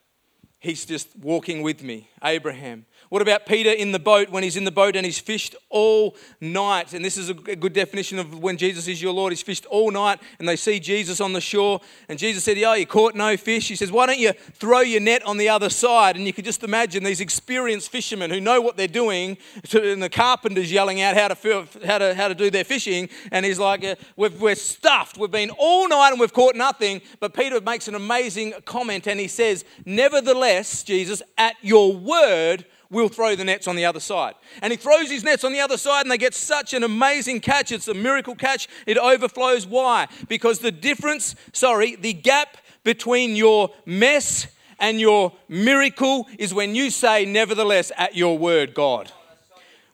He's 0.58 0.86
just 0.86 1.14
walking 1.18 1.60
with 1.60 1.82
me. 1.82 2.08
Abraham, 2.24 2.86
what 3.12 3.20
about 3.20 3.44
Peter 3.44 3.70
in 3.70 3.92
the 3.92 3.98
boat 3.98 4.30
when 4.30 4.42
he's 4.42 4.56
in 4.56 4.64
the 4.64 4.70
boat 4.70 4.96
and 4.96 5.04
he's 5.04 5.18
fished 5.18 5.54
all 5.68 6.16
night? 6.40 6.94
And 6.94 7.04
this 7.04 7.18
is 7.18 7.28
a 7.28 7.34
good 7.34 7.74
definition 7.74 8.18
of 8.18 8.38
when 8.38 8.56
Jesus 8.56 8.88
is 8.88 9.02
your 9.02 9.12
Lord. 9.12 9.32
He's 9.32 9.42
fished 9.42 9.66
all 9.66 9.90
night 9.90 10.18
and 10.38 10.48
they 10.48 10.56
see 10.56 10.80
Jesus 10.80 11.20
on 11.20 11.34
the 11.34 11.40
shore. 11.42 11.82
And 12.08 12.18
Jesus 12.18 12.42
said, 12.42 12.56
Yeah, 12.56 12.74
you 12.74 12.86
caught 12.86 13.14
no 13.14 13.36
fish. 13.36 13.68
He 13.68 13.76
says, 13.76 13.92
Why 13.92 14.06
don't 14.06 14.18
you 14.18 14.32
throw 14.54 14.80
your 14.80 15.02
net 15.02 15.22
on 15.26 15.36
the 15.36 15.50
other 15.50 15.68
side? 15.68 16.16
And 16.16 16.26
you 16.26 16.32
could 16.32 16.46
just 16.46 16.64
imagine 16.64 17.04
these 17.04 17.20
experienced 17.20 17.90
fishermen 17.90 18.30
who 18.30 18.40
know 18.40 18.62
what 18.62 18.78
they're 18.78 18.88
doing, 18.88 19.36
and 19.74 20.02
the 20.02 20.08
carpenter's 20.08 20.72
yelling 20.72 21.02
out 21.02 21.14
how 21.14 21.28
to, 21.28 21.68
how 21.84 21.98
to, 21.98 22.14
how 22.14 22.28
to 22.28 22.34
do 22.34 22.48
their 22.48 22.64
fishing. 22.64 23.10
And 23.30 23.44
he's 23.44 23.58
like, 23.58 23.84
uh, 23.84 23.96
We're 24.16 24.54
stuffed. 24.54 25.18
We've 25.18 25.30
been 25.30 25.50
all 25.58 25.86
night 25.86 26.12
and 26.12 26.18
we've 26.18 26.32
caught 26.32 26.56
nothing. 26.56 27.02
But 27.20 27.34
Peter 27.34 27.60
makes 27.60 27.88
an 27.88 27.94
amazing 27.94 28.54
comment 28.64 29.06
and 29.06 29.20
he 29.20 29.28
says, 29.28 29.66
Nevertheless, 29.84 30.82
Jesus, 30.82 31.20
at 31.36 31.56
your 31.60 31.94
word, 31.94 32.64
we'll 32.92 33.08
throw 33.08 33.34
the 33.34 33.44
nets 33.44 33.66
on 33.66 33.74
the 33.74 33.84
other 33.84 33.98
side. 33.98 34.34
And 34.60 34.70
he 34.70 34.76
throws 34.76 35.10
his 35.10 35.24
nets 35.24 35.42
on 35.42 35.52
the 35.52 35.60
other 35.60 35.76
side, 35.76 36.02
and 36.02 36.10
they 36.10 36.18
get 36.18 36.34
such 36.34 36.74
an 36.74 36.84
amazing 36.84 37.40
catch. 37.40 37.72
It's 37.72 37.88
a 37.88 37.94
miracle 37.94 38.36
catch. 38.36 38.68
It 38.86 38.98
overflows. 38.98 39.66
Why? 39.66 40.06
Because 40.28 40.60
the 40.60 40.70
difference, 40.70 41.34
sorry, 41.52 41.96
the 41.96 42.12
gap 42.12 42.58
between 42.84 43.34
your 43.34 43.70
mess 43.86 44.46
and 44.78 45.00
your 45.00 45.32
miracle 45.48 46.28
is 46.38 46.52
when 46.52 46.74
you 46.74 46.90
say, 46.90 47.24
Nevertheless, 47.24 47.90
at 47.96 48.14
your 48.14 48.38
word, 48.38 48.74
God. 48.74 49.10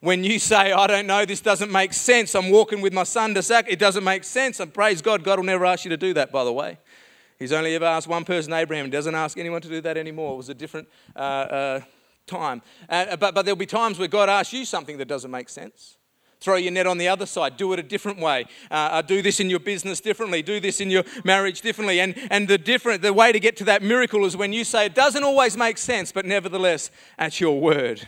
When 0.01 0.23
you 0.23 0.39
say, 0.39 0.71
I 0.71 0.87
don't 0.87 1.07
know, 1.07 1.25
this 1.25 1.41
doesn't 1.41 1.71
make 1.71 1.91
sense, 1.91 2.33
I'm 2.33 2.49
walking 2.51 2.79
with 2.79 2.93
my 2.93 3.03
son 3.03 3.35
Isaac, 3.35 3.65
it 3.67 3.79
doesn't 3.79 4.03
make 4.03 4.23
sense. 4.23 4.59
And 4.61 4.73
praise 4.73 5.01
God, 5.01 5.23
God 5.23 5.39
will 5.39 5.45
never 5.45 5.65
ask 5.65 5.83
you 5.83 5.89
to 5.89 5.97
do 5.97 6.13
that, 6.13 6.31
by 6.31 6.45
the 6.45 6.53
way. 6.53 6.77
He's 7.37 7.51
only 7.51 7.75
ever 7.75 7.85
asked 7.85 8.07
one 8.07 8.25
person, 8.25 8.51
Abraham. 8.53 8.85
He 8.85 8.91
doesn't 8.91 9.15
ask 9.15 9.37
anyone 9.37 9.61
to 9.61 9.69
do 9.69 9.81
that 9.81 9.97
anymore. 9.97 10.33
It 10.33 10.37
was 10.37 10.49
a 10.49 10.53
different 10.53 10.87
uh, 11.15 11.19
uh, 11.19 11.81
time. 12.29 12.61
Uh, 12.87 13.15
but, 13.17 13.33
but 13.33 13.43
there'll 13.43 13.57
be 13.57 13.65
times 13.65 13.99
where 13.99 14.07
God 14.07 14.29
asks 14.29 14.53
you 14.53 14.65
something 14.65 14.97
that 14.97 15.07
doesn't 15.07 15.31
make 15.31 15.49
sense. 15.49 15.97
Throw 16.39 16.55
your 16.55 16.71
net 16.71 16.87
on 16.87 16.97
the 16.97 17.09
other 17.09 17.25
side. 17.25 17.57
Do 17.57 17.73
it 17.73 17.79
a 17.79 17.83
different 17.83 18.19
way. 18.19 18.45
Uh, 18.71 18.73
uh, 18.73 19.01
do 19.01 19.21
this 19.21 19.41
in 19.41 19.49
your 19.49 19.59
business 19.59 19.99
differently. 19.99 20.41
Do 20.41 20.61
this 20.61 20.79
in 20.79 20.89
your 20.89 21.03
marriage 21.25 21.61
differently. 21.61 21.99
And, 21.99 22.15
and 22.31 22.47
the 22.47 22.57
different, 22.57 23.01
the 23.01 23.11
way 23.11 23.33
to 23.33 23.39
get 23.41 23.57
to 23.57 23.65
that 23.65 23.83
miracle 23.83 24.23
is 24.25 24.37
when 24.37 24.53
you 24.53 24.63
say 24.63 24.85
it 24.85 24.95
doesn't 24.95 25.23
always 25.23 25.57
make 25.57 25.77
sense, 25.77 26.13
but 26.13 26.25
nevertheless, 26.25 26.91
at 27.17 27.41
your 27.41 27.59
word. 27.59 28.07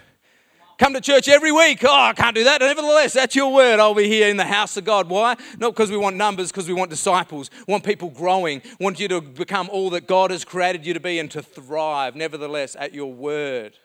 Come 0.78 0.94
to 0.94 1.02
church 1.02 1.28
every 1.28 1.52
week. 1.52 1.84
Oh, 1.84 1.94
I 1.94 2.14
can't 2.14 2.34
do 2.36 2.46
that. 2.46 2.62
Nevertheless, 2.62 3.14
that's 3.14 3.36
your 3.36 3.54
word. 3.54 3.80
I'll 3.80 3.94
be 3.94 4.08
here 4.08 4.30
in 4.30 4.38
the 4.38 4.46
house 4.46 4.78
of 4.78 4.86
God. 4.86 5.10
Why? 5.10 5.36
Not 5.60 5.76
because 5.76 5.92
we 5.92 5.98
want 5.98 6.16
numbers, 6.16 6.52
because 6.52 6.68
we 6.68 6.74
want 6.74 6.90
disciples, 6.90 7.52
want 7.68 7.84
people 7.84 8.10
growing, 8.10 8.64
want 8.80 9.00
you 9.00 9.08
to 9.10 9.22
become 9.22 9.70
all 9.72 9.92
that 9.92 10.08
God 10.08 10.32
has 10.32 10.44
created 10.44 10.84
you 10.84 10.96
to 10.96 11.00
be 11.00 11.20
and 11.20 11.30
to 11.32 11.44
thrive. 11.44 12.16
Nevertheless, 12.16 12.76
at 12.80 12.96
your 12.96 13.14
word. 13.14 13.78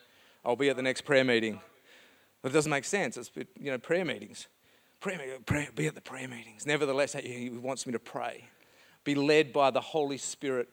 I'll 0.47 0.55
be 0.55 0.71
at 0.71 0.77
the 0.77 0.83
next 0.83 1.03
prayer 1.03 1.25
meeting. 1.25 1.61
But 2.41 2.53
it 2.53 2.55
doesn't 2.55 2.71
make 2.71 2.85
sense. 2.85 3.17
It's, 3.17 3.33
you 3.59 3.73
know, 3.73 3.79
prayer 3.79 4.05
meetings. 4.05 4.47
Prayer, 5.01 5.19
prayer, 5.45 5.69
be 5.75 5.89
at 5.89 5.97
the 5.97 6.01
prayer 6.01 6.29
meetings. 6.29 6.65
Nevertheless, 6.65 7.15
he 7.15 7.51
wants 7.51 7.85
me 7.85 7.93
to 7.93 7.99
pray. 7.99 8.45
Be 9.03 9.17
led 9.17 9.53
by 9.53 9.73
the 9.73 9.81
Holy 9.81 10.17
Spirit. 10.17 10.69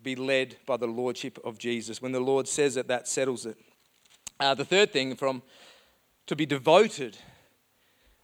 Be 0.00 0.14
led 0.14 0.56
by 0.64 0.76
the 0.76 0.86
Lordship 0.86 1.38
of 1.44 1.58
Jesus. 1.58 2.00
When 2.00 2.12
the 2.12 2.20
Lord 2.20 2.46
says 2.46 2.76
it, 2.76 2.86
that 2.86 3.08
settles 3.08 3.46
it. 3.46 3.58
Uh, 4.38 4.54
the 4.54 4.64
third 4.64 4.92
thing 4.92 5.16
from 5.16 5.42
to 6.26 6.36
be 6.36 6.46
devoted. 6.46 7.18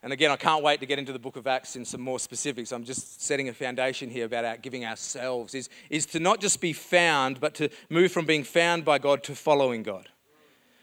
And 0.04 0.12
again, 0.12 0.30
I 0.30 0.36
can't 0.36 0.62
wait 0.62 0.80
to 0.80 0.86
get 0.86 1.00
into 1.00 1.12
the 1.12 1.18
book 1.18 1.36
of 1.36 1.48
Acts 1.48 1.74
in 1.74 1.84
some 1.84 2.00
more 2.00 2.20
specifics. 2.20 2.70
I'm 2.70 2.84
just 2.84 3.22
setting 3.22 3.48
a 3.48 3.52
foundation 3.52 4.08
here 4.08 4.26
about 4.26 4.44
our 4.44 4.56
giving 4.56 4.84
ourselves, 4.84 5.54
is, 5.54 5.68
is 5.90 6.06
to 6.06 6.20
not 6.20 6.40
just 6.40 6.60
be 6.60 6.72
found, 6.72 7.40
but 7.40 7.54
to 7.56 7.70
move 7.88 8.12
from 8.12 8.26
being 8.26 8.44
found 8.44 8.84
by 8.84 8.98
God 8.98 9.24
to 9.24 9.34
following 9.34 9.82
God. 9.82 10.08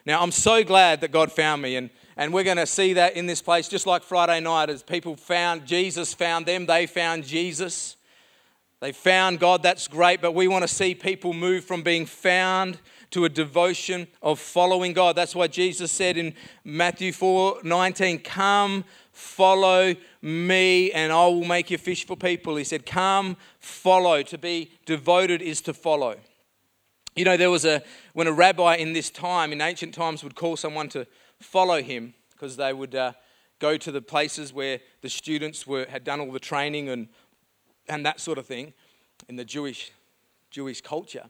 Now, 0.09 0.23
I'm 0.23 0.31
so 0.31 0.63
glad 0.63 1.01
that 1.01 1.11
God 1.11 1.31
found 1.31 1.61
me, 1.61 1.75
and, 1.75 1.91
and 2.17 2.33
we're 2.33 2.43
going 2.43 2.57
to 2.57 2.65
see 2.65 2.93
that 2.93 3.15
in 3.15 3.27
this 3.27 3.43
place, 3.43 3.67
just 3.67 3.85
like 3.85 4.01
Friday 4.01 4.39
night, 4.39 4.71
as 4.71 4.81
people 4.81 5.15
found 5.15 5.67
Jesus, 5.67 6.15
found 6.15 6.47
them, 6.47 6.65
they 6.65 6.87
found 6.87 7.23
Jesus. 7.23 7.95
They 8.79 8.91
found 8.91 9.39
God, 9.39 9.61
that's 9.61 9.87
great, 9.87 10.19
but 10.19 10.31
we 10.31 10.47
want 10.47 10.63
to 10.63 10.67
see 10.67 10.95
people 10.95 11.33
move 11.33 11.63
from 11.63 11.83
being 11.83 12.07
found 12.07 12.79
to 13.11 13.25
a 13.25 13.29
devotion 13.29 14.07
of 14.23 14.39
following 14.39 14.93
God. 14.93 15.15
That's 15.15 15.35
why 15.35 15.45
Jesus 15.45 15.91
said 15.91 16.17
in 16.17 16.33
Matthew 16.63 17.13
4 17.13 17.59
19, 17.63 18.17
Come, 18.21 18.85
follow 19.11 19.93
me, 20.23 20.91
and 20.91 21.13
I 21.13 21.27
will 21.27 21.45
make 21.45 21.69
you 21.69 21.77
fish 21.77 22.07
for 22.07 22.17
people. 22.17 22.55
He 22.55 22.63
said, 22.63 22.83
Come, 22.83 23.37
follow. 23.59 24.23
To 24.23 24.39
be 24.39 24.71
devoted 24.87 25.43
is 25.43 25.61
to 25.61 25.73
follow. 25.75 26.15
You 27.19 27.25
know, 27.25 27.35
there 27.35 27.51
was 27.51 27.65
a, 27.65 27.83
when 28.13 28.27
a 28.27 28.31
rabbi 28.31 28.75
in 28.75 28.93
this 28.93 29.09
time, 29.09 29.51
in 29.51 29.59
ancient 29.59 29.93
times, 29.93 30.23
would 30.23 30.35
call 30.35 30.55
someone 30.55 30.87
to 30.87 31.05
follow 31.41 31.81
him 31.81 32.13
because 32.31 32.55
they 32.55 32.71
would, 32.71 32.95
uh, 32.95 33.11
go 33.59 33.75
to 33.75 33.91
the 33.91 34.01
places 34.01 34.53
where 34.53 34.79
the 35.01 35.09
students 35.09 35.67
were, 35.67 35.85
had 35.89 36.05
done 36.05 36.21
all 36.21 36.31
the 36.31 36.39
training 36.39 36.87
and, 36.87 37.09
and 37.89 38.05
that 38.05 38.21
sort 38.21 38.37
of 38.37 38.45
thing 38.45 38.71
in 39.27 39.35
the 39.35 39.43
Jewish, 39.43 39.91
Jewish 40.49 40.79
culture 40.79 41.25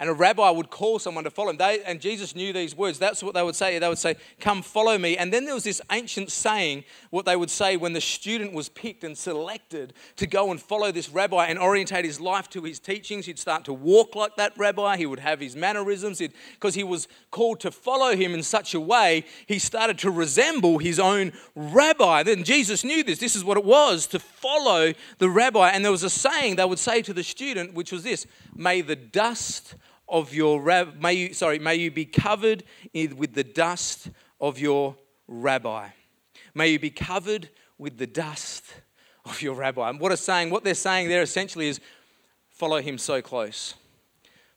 and 0.00 0.08
a 0.08 0.14
rabbi 0.14 0.48
would 0.48 0.70
call 0.70 0.98
someone 0.98 1.24
to 1.24 1.30
follow 1.30 1.50
him. 1.50 1.58
They, 1.58 1.82
and 1.84 2.00
Jesus 2.00 2.34
knew 2.34 2.54
these 2.54 2.74
words. 2.74 2.98
That's 2.98 3.22
what 3.22 3.34
they 3.34 3.42
would 3.42 3.54
say. 3.54 3.78
They 3.78 3.88
would 3.88 3.98
say, 3.98 4.16
Come 4.40 4.62
follow 4.62 4.96
me. 4.96 5.18
And 5.18 5.30
then 5.30 5.44
there 5.44 5.52
was 5.52 5.64
this 5.64 5.82
ancient 5.92 6.32
saying, 6.32 6.84
what 7.10 7.26
they 7.26 7.36
would 7.36 7.50
say 7.50 7.76
when 7.76 7.92
the 7.92 8.00
student 8.00 8.54
was 8.54 8.70
picked 8.70 9.04
and 9.04 9.16
selected 9.16 9.92
to 10.16 10.26
go 10.26 10.50
and 10.50 10.60
follow 10.60 10.90
this 10.90 11.10
rabbi 11.10 11.46
and 11.46 11.58
orientate 11.58 12.06
his 12.06 12.18
life 12.18 12.48
to 12.50 12.62
his 12.62 12.78
teachings. 12.78 13.26
He'd 13.26 13.38
start 13.38 13.66
to 13.66 13.74
walk 13.74 14.14
like 14.14 14.36
that 14.36 14.56
rabbi. 14.56 14.96
He 14.96 15.04
would 15.04 15.18
have 15.18 15.38
his 15.38 15.54
mannerisms. 15.54 16.22
Because 16.54 16.74
he 16.74 16.84
was 16.84 17.06
called 17.30 17.60
to 17.60 17.70
follow 17.70 18.16
him 18.16 18.32
in 18.32 18.42
such 18.42 18.72
a 18.72 18.80
way, 18.80 19.26
he 19.46 19.58
started 19.58 19.98
to 19.98 20.10
resemble 20.10 20.78
his 20.78 20.98
own 20.98 21.32
rabbi. 21.54 22.22
Then 22.22 22.42
Jesus 22.42 22.84
knew 22.84 23.04
this. 23.04 23.18
This 23.18 23.36
is 23.36 23.44
what 23.44 23.58
it 23.58 23.66
was 23.66 24.06
to 24.08 24.18
follow 24.18 24.94
the 25.18 25.28
rabbi. 25.28 25.68
And 25.68 25.84
there 25.84 25.92
was 25.92 26.04
a 26.04 26.10
saying 26.10 26.56
they 26.56 26.64
would 26.64 26.78
say 26.78 27.02
to 27.02 27.12
the 27.12 27.22
student, 27.22 27.74
which 27.74 27.92
was 27.92 28.02
this 28.02 28.26
May 28.54 28.80
the 28.80 28.96
dust 28.96 29.74
of 30.10 30.34
your 30.34 30.60
rab- 30.60 31.00
may 31.00 31.12
you 31.14 31.32
sorry 31.32 31.58
may 31.58 31.76
you 31.76 31.90
be 31.90 32.04
covered 32.04 32.64
with 32.94 33.34
the 33.34 33.44
dust 33.44 34.10
of 34.40 34.58
your 34.58 34.96
rabbi 35.26 35.88
may 36.54 36.68
you 36.68 36.78
be 36.78 36.90
covered 36.90 37.48
with 37.78 37.96
the 37.96 38.06
dust 38.06 38.64
of 39.24 39.40
your 39.40 39.54
rabbi 39.54 39.88
and 39.88 40.00
what, 40.00 40.16
saying, 40.18 40.50
what 40.50 40.64
they're 40.64 40.74
saying 40.74 41.08
there 41.08 41.22
essentially 41.22 41.68
is 41.68 41.80
follow 42.50 42.80
him 42.80 42.98
so 42.98 43.22
close 43.22 43.74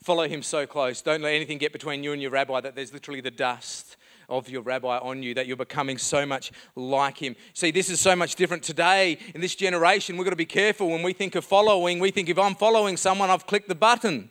follow 0.02 0.28
him 0.28 0.42
so 0.42 0.66
close 0.66 1.02
don't 1.02 1.22
let 1.22 1.34
anything 1.34 1.58
get 1.58 1.72
between 1.72 2.04
you 2.04 2.12
and 2.12 2.22
your 2.22 2.32
rabbi 2.32 2.60
that 2.60 2.76
there's 2.76 2.92
literally 2.92 3.22
the 3.22 3.32
dust 3.32 3.96
of 4.30 4.50
your 4.50 4.62
rabbi 4.62 4.98
on 4.98 5.22
you, 5.22 5.34
that 5.34 5.48
you're 5.48 5.58
becoming 5.58 5.98
so 5.98 6.26
much 6.26 6.52
like 6.76 7.18
him. 7.18 7.36
See, 7.54 7.72
this 7.72 7.90
is 7.90 8.00
so 8.00 8.16
much 8.16 8.36
different 8.36 8.64
today 8.64 9.18
in 9.36 9.42
this 9.42 9.56
generation. 9.56 10.18
We've 10.18 10.26
got 10.26 10.32
to 10.32 10.36
be 10.36 10.46
careful 10.46 10.90
when 10.90 11.04
we 11.04 11.14
think 11.14 11.36
of 11.36 11.46
following. 11.46 12.00
We 12.00 12.12
think 12.12 12.30
if 12.30 12.40
I'm 12.40 12.56
following 12.56 12.98
someone, 12.98 13.30
I've 13.30 13.46
clicked 13.46 13.68
the 13.68 13.76
button. 13.76 14.30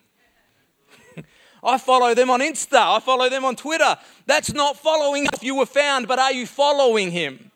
I 1.63 1.79
follow 1.79 2.15
them 2.15 2.31
on 2.31 2.41
Insta. 2.41 2.97
I 2.97 3.01
follow 3.01 3.29
them 3.29 3.45
on 3.45 3.55
Twitter. 3.55 3.97
That's 4.27 4.53
not 4.53 4.77
following 4.77 5.29
if 5.33 5.43
you 5.43 5.55
were 5.55 5.67
found, 5.67 6.09
but 6.09 6.19
are 6.19 6.33
you 6.33 6.47
following 6.47 7.11
him? 7.13 7.51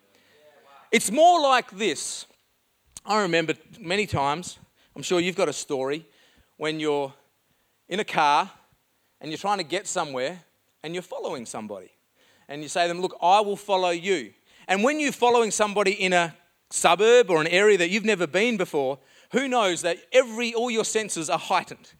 It's 0.92 1.11
more 1.11 1.40
like 1.40 1.71
this. 1.73 2.27
I 3.05 3.23
remember 3.23 3.55
many 3.81 4.07
times, 4.07 4.59
I'm 4.95 5.03
sure 5.03 5.19
you've 5.19 5.37
got 5.37 5.49
a 5.49 5.53
story, 5.53 6.07
when 6.57 6.79
you're 6.81 7.12
in 7.88 8.01
a 8.01 8.05
car 8.05 8.51
and 9.21 9.31
you're 9.31 9.38
trying 9.38 9.59
to 9.59 9.64
get 9.64 9.87
somewhere 9.87 10.40
and 10.83 10.95
you're 10.95 11.03
following 11.03 11.45
somebody. 11.45 11.90
And 12.49 12.62
you 12.62 12.69
say 12.69 12.83
to 12.83 12.88
them, 12.88 13.03
Look, 13.03 13.16
I 13.21 13.40
will 13.40 13.57
follow 13.57 13.90
you. 13.90 14.33
And 14.69 14.85
when 14.85 15.01
you're 15.01 15.12
following 15.12 15.51
somebody 15.51 15.92
in 15.92 16.12
a 16.12 16.35
suburb 16.71 17.31
or 17.31 17.40
an 17.40 17.47
area 17.49 17.79
that 17.79 17.90
you've 17.90 18.05
never 18.05 18.27
been 18.27 18.57
before, 18.57 18.99
who 19.33 19.49
knows 19.49 19.83
that 19.83 19.99
every 20.12 20.55
all 20.55 20.71
your 20.71 20.85
senses 20.85 21.29
are 21.29 21.38
heightened 21.38 21.92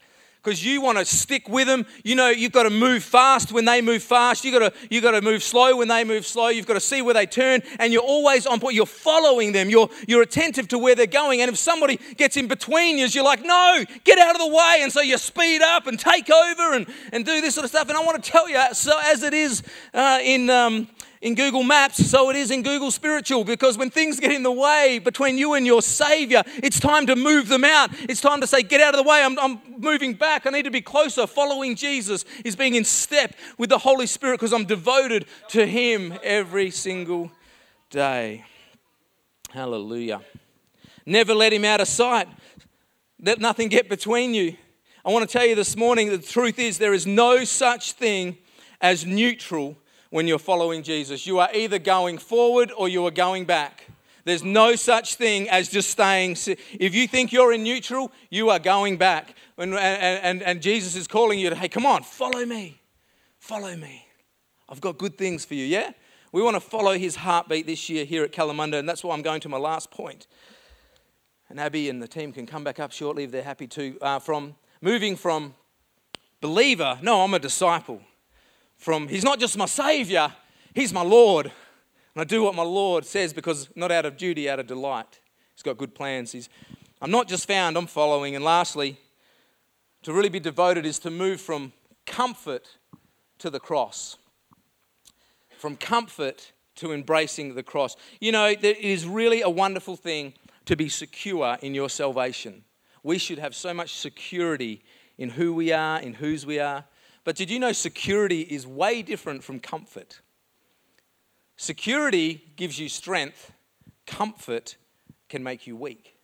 because 0.47 0.65
you 0.65 0.81
want 0.81 0.97
to 0.97 1.05
stick 1.05 1.49
with 1.49 1.67
them. 1.67 1.85
You 2.05 2.15
know, 2.15 2.29
you've 2.29 2.53
got 2.53 2.63
to 2.63 2.71
move 2.71 3.03
fast 3.03 3.51
when 3.51 3.65
they 3.65 3.83
move 3.83 4.01
fast. 4.01 4.45
You've 4.45 4.57
got, 4.57 4.73
to, 4.73 4.79
you've 4.89 5.03
got 5.03 5.11
to 5.11 5.21
move 5.21 5.43
slow 5.43 5.77
when 5.77 5.89
they 5.89 6.05
move 6.05 6.25
slow. 6.25 6.51
You've 6.51 6.69
got 6.69 6.75
to 6.75 6.81
see 6.81 7.03
where 7.03 7.15
they 7.15 7.27
turn, 7.27 7.63
and 7.81 7.93
you're 7.93 8.01
always 8.01 8.47
on 8.47 8.61
point. 8.61 8.77
You're 8.77 8.87
following 8.87 9.51
them. 9.51 9.69
You're, 9.69 9.91
you're 10.07 10.23
attentive 10.23 10.69
to 10.69 10.79
where 10.79 10.95
they're 10.95 11.09
going. 11.09 11.41
And 11.41 11.51
if 11.51 11.59
somebody 11.59 11.99
gets 12.17 12.37
in 12.37 12.47
between 12.47 12.97
you, 12.97 13.07
as 13.07 13.15
you're 13.17 13.25
like, 13.25 13.43
no, 13.43 13.85
get 14.05 14.21
out 14.21 14.37
of 14.37 14.41
the 14.41 14.55
way. 14.55 14.79
And 14.83 14.93
so 14.93 15.01
you 15.01 15.19
speed 15.19 15.63
up 15.63 15.89
and 15.89 15.99
take 15.99 16.31
over 16.31 16.75
and, 16.75 16.87
and 17.13 17.27
do 17.27 17.41
this 17.41 17.57
sort 17.57 17.65
of 17.65 17.71
stuff. 17.71 17.89
And 17.89 17.99
I 17.99 18.05
want 18.05 18.23
to 18.23 18.31
tell 18.31 18.49
you, 18.49 18.63
so 18.73 18.97
as 19.05 19.25
it 19.25 19.35
is 19.35 19.65
uh, 19.95 20.21
in. 20.23 20.49
Um, 20.49 20.87
in 21.20 21.35
Google 21.35 21.62
Maps, 21.62 22.05
so 22.05 22.31
it 22.31 22.37
is 22.37 22.50
in 22.50 22.62
Google 22.62 22.90
Spiritual, 22.90 23.44
because 23.44 23.79
when 23.79 23.90
things 23.90 24.20
get 24.20 24.33
in 24.33 24.42
the 24.42 24.52
way 24.52 24.98
between 24.98 25.38
you 25.38 25.55
and 25.55 25.66
your 25.66 25.83
Savior, 25.83 26.42
it's 26.62 26.79
time 26.79 27.07
to 27.07 27.16
move 27.16 27.48
them 27.48 27.64
out. 27.64 27.90
It's 28.02 28.20
time 28.20 28.40
to 28.40 28.46
say, 28.46 28.62
Get 28.62 28.81
out 28.81 28.94
of 28.94 29.02
the 29.02 29.09
way. 29.09 29.22
I'm, 29.22 29.38
I'm 29.38 29.61
moving 29.79 30.14
back. 30.14 30.46
I 30.46 30.50
need 30.50 30.64
to 30.64 30.70
be 30.70 30.81
closer. 30.81 31.26
Following 31.26 31.74
Jesus 31.76 32.24
is 32.44 32.57
being 32.57 32.74
in 32.74 32.85
step 32.85 33.35
with 33.59 33.70
the 33.70 33.79
Holy 33.79 34.07
Spirit 34.07 34.40
because 34.40 34.52
I'm 34.52 34.66
devoted 34.66 35.26
to 35.48 35.66
Him 35.66 36.14
every 36.22 36.70
single 36.70 37.31
day. 37.90 38.44
Hallelujah. 39.50 40.20
Never 41.07 41.35
let 41.35 41.52
Him 41.52 41.64
out 41.64 41.81
of 41.81 41.88
sight. 41.88 42.29
Let 43.20 43.40
nothing 43.40 43.68
get 43.68 43.88
between 43.88 44.35
you. 44.35 44.57
I 45.05 45.11
want 45.11 45.29
to 45.29 45.33
tell 45.33 45.46
you 45.46 45.55
this 45.55 45.76
morning 45.76 46.11
that 46.11 46.22
the 46.22 46.26
truth 46.26 46.59
is 46.59 46.79
there 46.79 46.92
is 46.92 47.07
no 47.07 47.44
such 47.44 47.92
thing 47.92 48.37
as 48.81 49.07
neutral 49.07 49.76
when 50.11 50.27
you're 50.27 50.38
following 50.38 50.83
Jesus. 50.83 51.27
You 51.27 51.38
are 51.38 51.49
either 51.55 51.79
going 51.79 52.19
forward 52.19 52.73
or 52.77 52.88
you 52.88 53.07
are 53.07 53.11
going 53.11 53.45
back. 53.45 53.87
There's 54.25 54.42
no 54.42 54.75
such 54.75 55.14
thing 55.14 55.49
as 55.49 55.69
just 55.69 55.90
staying. 55.90 56.37
If 56.81 56.95
you 56.95 57.07
think 57.07 57.33
you're 57.33 57.53
in 57.53 57.62
neutral, 57.62 58.11
you 58.29 58.51
are 58.51 58.59
going 58.59 58.97
back. 58.97 59.35
And, 59.57 59.75
and, 59.75 60.42
and 60.42 60.61
Jesus 60.61 60.97
is 60.97 61.07
calling 61.07 61.38
you 61.38 61.51
to, 61.51 61.57
hey, 61.57 61.69
come 61.69 61.87
on, 61.87 62.03
follow 62.03 62.45
me. 62.45 62.81
Follow 63.38 63.77
me. 63.77 64.05
I've 64.69 64.81
got 64.81 64.99
good 64.99 65.16
things 65.16 65.45
for 65.45 65.55
you, 65.55 65.64
yeah? 65.64 65.92
We 66.33 66.42
want 66.42 66.57
to 66.57 66.61
follow 66.61 66.99
his 66.99 67.14
heartbeat 67.14 67.66
this 67.66 67.88
year 67.88 68.05
here 68.05 68.25
at 68.25 68.33
Kalamunda, 68.33 68.81
and 68.81 68.88
that's 68.88 69.05
why 69.05 69.14
I'm 69.14 69.23
going 69.23 69.40
to 69.42 69.49
my 69.49 69.59
last 69.59 69.92
point. 69.92 70.27
And 71.49 71.61
Abby 71.61 71.88
and 71.88 72.03
the 72.03 72.09
team 72.09 72.33
can 72.33 72.47
come 72.47 72.64
back 72.64 72.81
up 72.81 72.90
shortly 72.90 73.25
if 73.25 73.31
they're 73.31 73.45
happy 73.45 73.69
to. 73.69 73.97
Uh, 74.01 74.19
from 74.19 74.57
moving 74.83 75.14
from 75.14 75.55
believer, 76.40 76.99
no, 77.01 77.23
I'm 77.23 77.33
a 77.33 77.38
disciple 77.38 78.03
from 78.77 79.09
He's 79.09 79.25
not 79.25 79.41
just 79.41 79.57
my 79.57 79.67
Savior, 79.67 80.33
He's 80.75 80.93
my 80.93 81.03
Lord. 81.03 81.47
And 82.15 82.23
I 82.23 82.25
do 82.25 82.43
what 82.43 82.55
my 82.55 82.62
Lord 82.62 83.05
says 83.05 83.35
because 83.35 83.69
not 83.77 83.93
out 83.93 84.07
of 84.07 84.17
duty, 84.17 84.49
out 84.49 84.59
of 84.59 84.67
delight. 84.67 85.21
He's 85.55 85.62
got 85.62 85.77
good 85.77 85.95
plans. 85.95 86.33
He's, 86.33 86.49
I'm 87.03 87.11
not 87.11 87.29
just 87.29 87.47
found, 87.47 87.77
I'm 87.77 87.87
following. 87.87 88.35
And 88.35 88.43
lastly, 88.43 88.99
to 90.03 90.15
really 90.15 90.31
be 90.31 90.41
devoted 90.41 90.87
is 90.87 90.99
to 91.01 91.11
move 91.11 91.43
from 91.43 91.75
comfort 92.07 92.79
to 93.39 93.51
the 93.51 93.61
cross. 93.61 94.17
From 95.59 95.77
comfort 95.77 96.53
to 96.77 96.93
embracing 96.93 97.55
the 97.55 97.62
cross. 97.62 97.97
You 98.21 98.33
know, 98.33 98.47
it 98.47 98.65
is 98.65 99.07
really 99.07 99.43
a 99.43 99.51
wonderful 99.51 99.97
thing 99.97 100.35
to 100.67 100.77
be 100.77 100.89
secure 100.89 101.59
in 101.61 101.75
your 101.75 101.91
salvation. 101.91 102.65
We 103.03 103.19
should 103.19 103.39
have 103.39 103.55
so 103.55 103.75
much 103.75 103.95
security 103.95 104.83
in 105.19 105.31
who 105.31 105.55
we 105.55 105.73
are, 105.73 106.01
in 106.01 106.15
whose 106.15 106.45
we 106.45 106.59
are. 106.59 106.85
But 107.27 107.35
did 107.35 107.51
you 107.51 107.59
know 107.59 107.73
security 107.73 108.43
is 108.43 108.69
way 108.69 109.03
different 109.03 109.43
from 109.43 109.59
comfort? 109.59 110.21
Security 111.57 112.41
gives 112.55 112.79
you 112.79 112.89
strength, 112.89 113.53
comfort 114.07 114.77
can 115.29 115.43
make 115.43 115.67
you 115.67 115.75
weak 115.75 116.15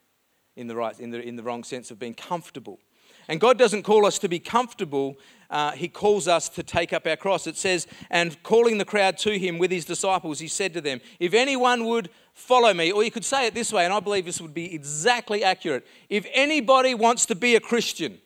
in 0.54 0.68
the, 0.68 0.76
right, 0.76 0.98
in 1.00 1.10
the, 1.10 1.20
in 1.20 1.34
the 1.34 1.42
wrong 1.42 1.64
sense 1.64 1.90
of 1.90 1.98
being 1.98 2.14
comfortable. 2.14 2.78
And 3.26 3.40
God 3.40 3.58
doesn't 3.58 3.82
call 3.82 4.06
us 4.06 4.20
to 4.20 4.28
be 4.28 4.38
comfortable, 4.38 5.16
uh, 5.50 5.72
He 5.72 5.88
calls 5.88 6.28
us 6.28 6.48
to 6.50 6.62
take 6.62 6.92
up 6.92 7.04
our 7.04 7.16
cross. 7.16 7.48
It 7.48 7.56
says, 7.56 7.88
and 8.08 8.40
calling 8.44 8.78
the 8.78 8.84
crowd 8.84 9.18
to 9.18 9.36
Him 9.36 9.58
with 9.58 9.72
His 9.72 9.84
disciples, 9.84 10.38
He 10.38 10.46
said 10.46 10.72
to 10.74 10.80
them, 10.80 11.00
If 11.18 11.34
anyone 11.34 11.84
would 11.86 12.10
follow 12.32 12.72
me, 12.72 12.92
or 12.92 13.02
you 13.02 13.10
could 13.10 13.24
say 13.24 13.48
it 13.48 13.54
this 13.54 13.72
way, 13.72 13.84
and 13.84 13.92
I 13.92 13.98
believe 13.98 14.24
this 14.24 14.40
would 14.40 14.54
be 14.54 14.72
exactly 14.72 15.42
accurate. 15.42 15.84
If 16.08 16.28
anybody 16.32 16.94
wants 16.94 17.26
to 17.26 17.34
be 17.34 17.56
a 17.56 17.60
Christian, 17.60 18.20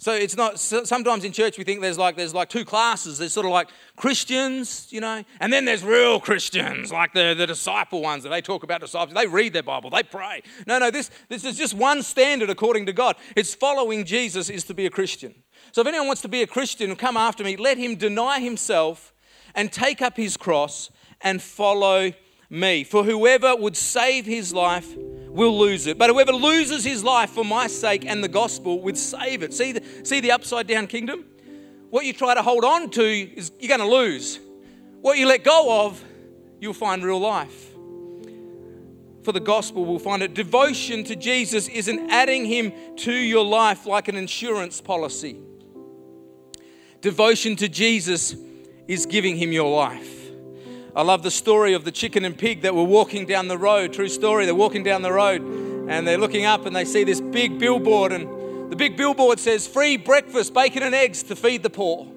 so 0.00 0.12
it's 0.12 0.34
not, 0.34 0.58
sometimes 0.58 1.24
in 1.24 1.32
church 1.32 1.58
we 1.58 1.64
think 1.64 1.82
there's 1.82 1.98
like, 1.98 2.16
there's 2.16 2.32
like 2.32 2.48
two 2.48 2.64
classes. 2.64 3.18
There's 3.18 3.34
sort 3.34 3.44
of 3.44 3.52
like 3.52 3.68
Christians, 3.96 4.86
you 4.88 5.02
know, 5.02 5.22
and 5.40 5.52
then 5.52 5.66
there's 5.66 5.84
real 5.84 6.18
Christians, 6.18 6.90
like 6.90 7.12
the, 7.12 7.34
the 7.36 7.46
disciple 7.46 8.00
ones 8.00 8.22
that 8.22 8.30
they 8.30 8.40
talk 8.40 8.62
about 8.62 8.80
disciples. 8.80 9.14
They 9.14 9.26
read 9.26 9.52
their 9.52 9.62
Bible, 9.62 9.90
they 9.90 10.02
pray. 10.02 10.42
No, 10.66 10.78
no, 10.78 10.90
this, 10.90 11.10
this 11.28 11.44
is 11.44 11.58
just 11.58 11.74
one 11.74 12.02
standard 12.02 12.48
according 12.48 12.86
to 12.86 12.94
God. 12.94 13.16
It's 13.36 13.54
following 13.54 14.06
Jesus 14.06 14.48
is 14.48 14.64
to 14.64 14.74
be 14.74 14.86
a 14.86 14.90
Christian. 14.90 15.34
So 15.72 15.82
if 15.82 15.86
anyone 15.86 16.06
wants 16.06 16.22
to 16.22 16.28
be 16.28 16.40
a 16.40 16.46
Christian, 16.46 16.96
come 16.96 17.18
after 17.18 17.44
me, 17.44 17.58
let 17.58 17.76
him 17.76 17.96
deny 17.96 18.40
himself 18.40 19.12
and 19.54 19.70
take 19.70 20.00
up 20.00 20.16
his 20.16 20.38
cross 20.38 20.90
and 21.20 21.42
follow 21.42 22.12
me. 22.50 22.84
For 22.84 23.04
whoever 23.04 23.54
would 23.56 23.76
save 23.76 24.26
his 24.26 24.52
life 24.52 24.94
will 24.96 25.56
lose 25.56 25.86
it. 25.86 25.96
But 25.96 26.10
whoever 26.10 26.32
loses 26.32 26.84
his 26.84 27.02
life 27.02 27.30
for 27.30 27.44
my 27.44 27.68
sake 27.68 28.04
and 28.04 28.22
the 28.22 28.28
gospel 28.28 28.80
would 28.82 28.98
save 28.98 29.42
it. 29.42 29.54
See 29.54 29.72
the, 29.72 29.82
see 30.02 30.20
the 30.20 30.32
upside 30.32 30.66
down 30.66 30.88
kingdom? 30.88 31.24
What 31.90 32.04
you 32.04 32.12
try 32.12 32.34
to 32.34 32.42
hold 32.42 32.64
on 32.64 32.90
to 32.90 33.02
is 33.02 33.52
you're 33.58 33.68
going 33.68 33.88
to 33.88 33.96
lose. 33.96 34.40
What 35.00 35.16
you 35.16 35.26
let 35.26 35.44
go 35.44 35.86
of, 35.86 36.04
you'll 36.60 36.74
find 36.74 37.02
real 37.02 37.20
life. 37.20 37.68
For 39.22 39.32
the 39.32 39.40
gospel, 39.40 39.84
we'll 39.84 39.98
find 39.98 40.22
it. 40.22 40.34
Devotion 40.34 41.04
to 41.04 41.16
Jesus 41.16 41.68
isn't 41.68 42.10
adding 42.10 42.44
him 42.44 42.72
to 42.98 43.12
your 43.12 43.44
life 43.44 43.86
like 43.86 44.08
an 44.08 44.16
insurance 44.16 44.80
policy. 44.80 45.36
Devotion 47.00 47.56
to 47.56 47.68
Jesus 47.68 48.34
is 48.88 49.06
giving 49.06 49.36
him 49.36 49.52
your 49.52 49.74
life. 49.74 50.19
I 50.94 51.02
love 51.02 51.22
the 51.22 51.30
story 51.30 51.74
of 51.74 51.84
the 51.84 51.92
chicken 51.92 52.24
and 52.24 52.36
pig 52.36 52.62
that 52.62 52.74
were 52.74 52.84
walking 52.84 53.24
down 53.24 53.46
the 53.46 53.58
road. 53.58 53.92
True 53.92 54.08
story. 54.08 54.44
They're 54.44 54.54
walking 54.54 54.82
down 54.82 55.02
the 55.02 55.12
road 55.12 55.40
and 55.40 56.06
they're 56.06 56.18
looking 56.18 56.44
up 56.44 56.66
and 56.66 56.74
they 56.74 56.84
see 56.84 57.04
this 57.04 57.20
big 57.20 57.58
billboard. 57.60 58.10
And 58.12 58.72
the 58.72 58.76
big 58.76 58.96
billboard 58.96 59.38
says, 59.38 59.68
Free 59.68 59.96
breakfast, 59.96 60.52
bacon 60.52 60.82
and 60.82 60.94
eggs 60.94 61.22
to 61.24 61.36
feed 61.36 61.62
the 61.62 61.70
poor. 61.70 62.08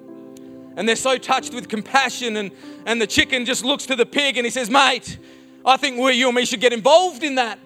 And 0.76 0.88
they're 0.88 0.96
so 0.96 1.18
touched 1.18 1.54
with 1.54 1.68
compassion, 1.68 2.36
and, 2.36 2.50
and 2.84 3.00
the 3.00 3.06
chicken 3.06 3.44
just 3.44 3.64
looks 3.64 3.86
to 3.86 3.94
the 3.94 4.06
pig 4.06 4.36
and 4.36 4.44
he 4.44 4.50
says, 4.50 4.68
Mate, 4.68 5.18
I 5.64 5.76
think 5.76 5.98
we, 5.98 6.14
you 6.14 6.26
and 6.26 6.34
me 6.34 6.44
should 6.44 6.60
get 6.60 6.72
involved 6.72 7.22
in 7.22 7.36
that. 7.36 7.60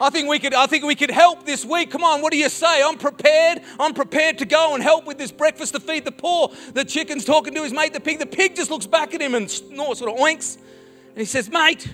I 0.00 0.10
think 0.10 0.28
we 0.28 0.38
could 0.38 0.54
I 0.54 0.66
think 0.66 0.84
we 0.84 0.94
could 0.94 1.10
help 1.10 1.46
this 1.46 1.64
week. 1.64 1.90
Come 1.90 2.02
on, 2.02 2.20
what 2.20 2.32
do 2.32 2.38
you 2.38 2.48
say? 2.48 2.82
I'm 2.82 2.98
prepared. 2.98 3.60
I'm 3.78 3.94
prepared 3.94 4.38
to 4.38 4.44
go 4.44 4.74
and 4.74 4.82
help 4.82 5.06
with 5.06 5.18
this 5.18 5.30
breakfast 5.30 5.74
to 5.74 5.80
feed 5.80 6.04
the 6.04 6.12
poor. 6.12 6.50
The 6.72 6.84
chicken's 6.84 7.24
talking 7.24 7.54
to 7.54 7.62
his 7.62 7.72
mate, 7.72 7.92
the 7.92 8.00
pig. 8.00 8.18
The 8.18 8.26
pig 8.26 8.56
just 8.56 8.70
looks 8.70 8.86
back 8.86 9.14
at 9.14 9.20
him 9.20 9.34
and 9.34 9.50
snorts, 9.50 10.00
sort 10.00 10.12
of 10.12 10.18
oinks. 10.18 10.56
And 10.56 11.18
he 11.18 11.24
says, 11.24 11.48
Mate, 11.48 11.88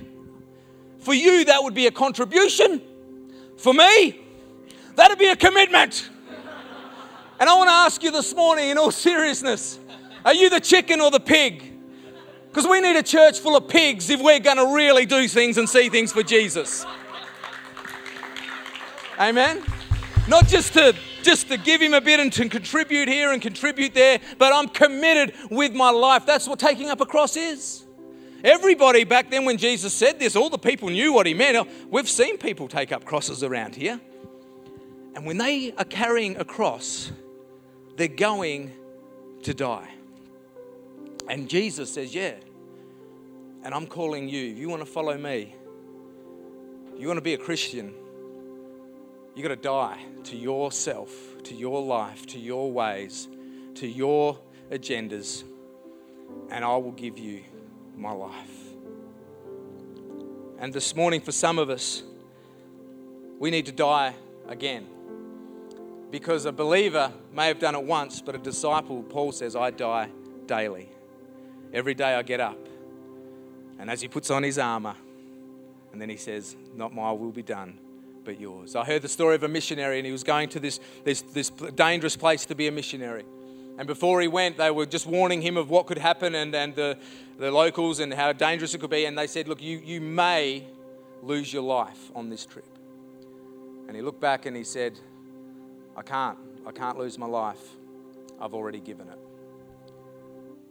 for 0.99 1.13
you 1.13 1.45
that 1.45 1.63
would 1.63 1.75
be 1.75 1.87
a 1.87 1.91
contribution. 1.91 2.81
For 3.59 3.75
me, 3.75 4.19
that'd 4.97 5.19
be 5.19 5.29
a 5.29 5.37
commitment. 5.37 6.09
And 7.39 7.49
I 7.49 7.57
want 7.57 7.69
to 7.69 7.75
ask 7.75 8.03
you 8.03 8.11
this 8.11 8.35
morning, 8.35 8.71
in 8.71 8.79
all 8.79 8.91
seriousness, 9.09 9.79
are 10.25 10.35
you 10.35 10.49
the 10.51 10.61
chicken 10.61 11.01
or 11.01 11.11
the 11.11 11.21
pig? 11.21 11.67
Because 12.49 12.67
we 12.67 12.81
need 12.81 12.97
a 12.97 13.03
church 13.03 13.39
full 13.39 13.57
of 13.57 13.69
pigs 13.69 14.11
if 14.11 14.21
we're 14.21 14.41
going 14.41 14.57
to 14.57 14.75
really 14.75 15.07
do 15.07 15.29
things 15.29 15.57
and 15.57 15.69
see 15.69 15.89
things 15.89 16.13
for 16.13 16.23
Jesus. 16.23 16.85
Amen. 19.21 19.63
Not 20.29 20.49
just 20.49 20.73
to 20.73 20.95
just 21.23 21.49
to 21.49 21.59
give 21.59 21.83
him 21.83 21.93
a 21.93 22.01
bit 22.01 22.19
and 22.19 22.33
to 22.33 22.49
contribute 22.49 23.07
here 23.07 23.33
and 23.33 23.43
contribute 23.43 23.93
there, 23.93 24.19
but 24.39 24.55
I'm 24.55 24.69
committed 24.69 25.35
with 25.51 25.75
my 25.75 25.91
life. 25.91 26.25
That's 26.25 26.49
what 26.49 26.59
taking 26.59 26.89
up 26.89 27.03
a 27.03 27.07
cross 27.07 27.37
is. 27.37 27.85
Everybody 28.43 29.05
back 29.05 29.31
then 29.31 29.45
when 29.45 29.59
Jesus 29.59 29.93
said 29.93 30.19
this, 30.19 30.35
all 30.35 30.49
the 30.49 30.59
people 30.59 30.89
knew 30.89 31.13
what 31.13 31.27
he 31.27 31.35
meant. 31.35 31.57
Oh, 31.57 31.69
we've 31.91 32.09
seen 32.09 32.39
people 32.39 32.69
take 32.69 32.91
up 32.91 33.05
crosses 33.05 33.43
around 33.43 33.75
here. 33.75 34.01
And 35.15 35.27
when 35.27 35.37
they 35.37 35.73
are 35.73 35.85
carrying 35.85 36.39
a 36.39 36.45
cross, 36.45 37.13
they're 37.97 38.09
going 38.09 38.73
to 39.43 39.53
die. 39.53 39.89
And 41.29 41.49
Jesus 41.49 41.93
says, 41.93 42.15
Yeah. 42.15 42.35
And 43.63 43.75
I'm 43.75 43.87
calling 43.87 44.27
you. 44.27 44.53
If 44.53 44.59
you 44.59 44.71
want 44.71 44.81
to 44.81 44.91
follow 44.91 45.19
me, 45.19 45.55
you 46.99 47.07
want 47.07 47.19
to 47.19 47.23
be 47.23 47.35
a 47.35 47.39
Christian, 47.39 47.93
you 49.41 49.49
got 49.49 49.55
to 49.55 49.63
die 49.63 49.99
to 50.25 50.37
yourself, 50.37 51.11
to 51.45 51.55
your 51.55 51.83
life, 51.83 52.27
to 52.27 52.39
your 52.39 52.71
ways, 52.71 53.27
to 53.77 53.89
your 53.89 54.39
agendas, 54.71 55.45
and 56.51 56.63
I 56.63 56.77
will 56.77 56.93
give 56.93 57.19
you 57.19 57.45
my 57.97 58.13
life. 58.13 58.51
And 60.59 60.75
this 60.75 60.95
morning, 60.95 61.23
for 61.23 61.33
some 61.33 61.59
of 61.59 61.71
us, 61.71 62.03
we 63.39 63.51
need 63.51 63.65
to 63.65 63.73
die 63.73 64.15
again. 64.47 64.87
Because 66.11 66.45
a 66.45 66.53
believer 66.53 67.11
may 67.33 67.49
have 67.49 67.59
done 67.59 67.75
it 67.75 67.83
once, 67.83 68.21
but 68.21 68.35
a 68.35 68.39
disciple, 68.39 69.03
Paul 69.05 69.33
says, 69.33 69.57
I 69.57 69.71
die 69.71 70.11
daily. 70.45 70.91
Every 71.73 71.95
day 71.95 72.15
I 72.15 72.21
get 72.21 72.41
up. 72.41 72.59
And 73.79 73.89
as 73.89 74.03
he 74.03 74.09
puts 74.09 74.29
on 74.31 74.43
his 74.43 74.59
armor, 74.59 74.97
and 75.93 76.03
then 76.03 76.11
he 76.11 76.19
says, 76.19 76.57
Not 76.77 76.95
my 76.95 77.11
will 77.13 77.33
be 77.33 77.43
done, 77.43 77.79
but 78.31 78.41
yours. 78.41 78.77
I 78.77 78.85
heard 78.85 79.03
the 79.03 79.09
story 79.09 79.35
of 79.35 79.43
a 79.43 79.49
missionary, 79.49 79.99
and 79.99 80.07
he 80.07 80.13
was 80.13 80.23
going 80.23 80.51
to 80.51 80.61
this, 80.61 80.79
this, 81.03 81.21
this 81.23 81.51
dangerous 81.51 82.17
place 82.17 82.47
to 82.47 82.55
be 82.55 82.69
a 82.69 82.71
missionary. 82.71 83.25
And 83.77 83.89
before 83.89 84.21
he 84.21 84.29
went, 84.29 84.57
they 84.57 84.71
were 84.71 84.87
just 84.87 85.05
warning 85.05 85.43
him 85.43 85.57
of 85.57 85.69
what 85.69 85.89
could 85.89 85.99
happen 85.99 86.37
and, 86.37 86.55
and 86.55 86.73
the, 86.77 86.97
the 87.41 87.51
locals 87.51 87.99
and 87.99 88.15
how 88.15 88.33
dangerous 88.33 88.73
it 88.73 88.79
could 88.79 88.91
be. 88.91 89.05
And 89.05 89.19
they 89.19 89.27
said, 89.27 89.49
Look, 89.49 89.61
you, 89.61 89.79
you 89.79 90.01
may 90.01 90.65
lose 91.25 91.53
your 91.53 91.65
life 91.65 92.13
on 92.15 92.31
this 92.31 92.47
trip. 92.47 92.69
And 93.89 93.97
he 93.97 94.01
looked 94.01 94.21
back 94.21 94.47
and 94.47 94.57
he 94.57 94.63
said, 94.63 94.97
I 95.97 96.03
can't. 96.03 96.39
I 96.65 96.71
can't 96.71 96.97
lose 96.97 97.19
my 97.19 97.27
life. 97.27 97.75
I've 98.41 98.55
already 98.55 98.79
given 98.79 99.09
it. 99.09 99.19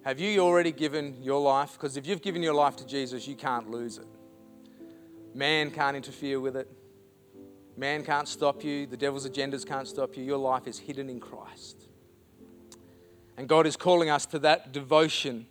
Have 0.06 0.22
you 0.22 0.40
already 0.40 0.72
given 0.72 1.22
your 1.22 1.42
life? 1.42 1.74
Because 1.74 1.98
if 1.98 2.08
you've 2.08 2.22
given 2.22 2.42
your 2.42 2.54
life 2.54 2.78
to 2.78 2.88
Jesus, 2.88 3.28
you 3.28 3.36
can't 3.36 3.70
lose 3.70 3.98
it. 3.98 4.08
Man 5.34 5.72
can't 5.72 5.98
interfere 5.98 6.40
with 6.40 6.56
it. 6.56 6.70
Man 7.80 8.04
can't 8.04 8.28
stop 8.28 8.62
you. 8.62 8.86
The 8.86 8.98
devil's 8.98 9.26
agendas 9.26 9.66
can't 9.66 9.88
stop 9.88 10.18
you. 10.18 10.24
Your 10.26 10.38
life 10.38 10.68
is 10.68 10.78
hidden 10.78 11.10
in 11.10 11.22
Christ. 11.22 11.88
And 13.38 13.48
God 13.48 13.66
is 13.66 13.78
calling 13.78 14.10
us 14.10 14.26
to 14.28 14.40
that 14.40 14.74
devotion 14.74 15.48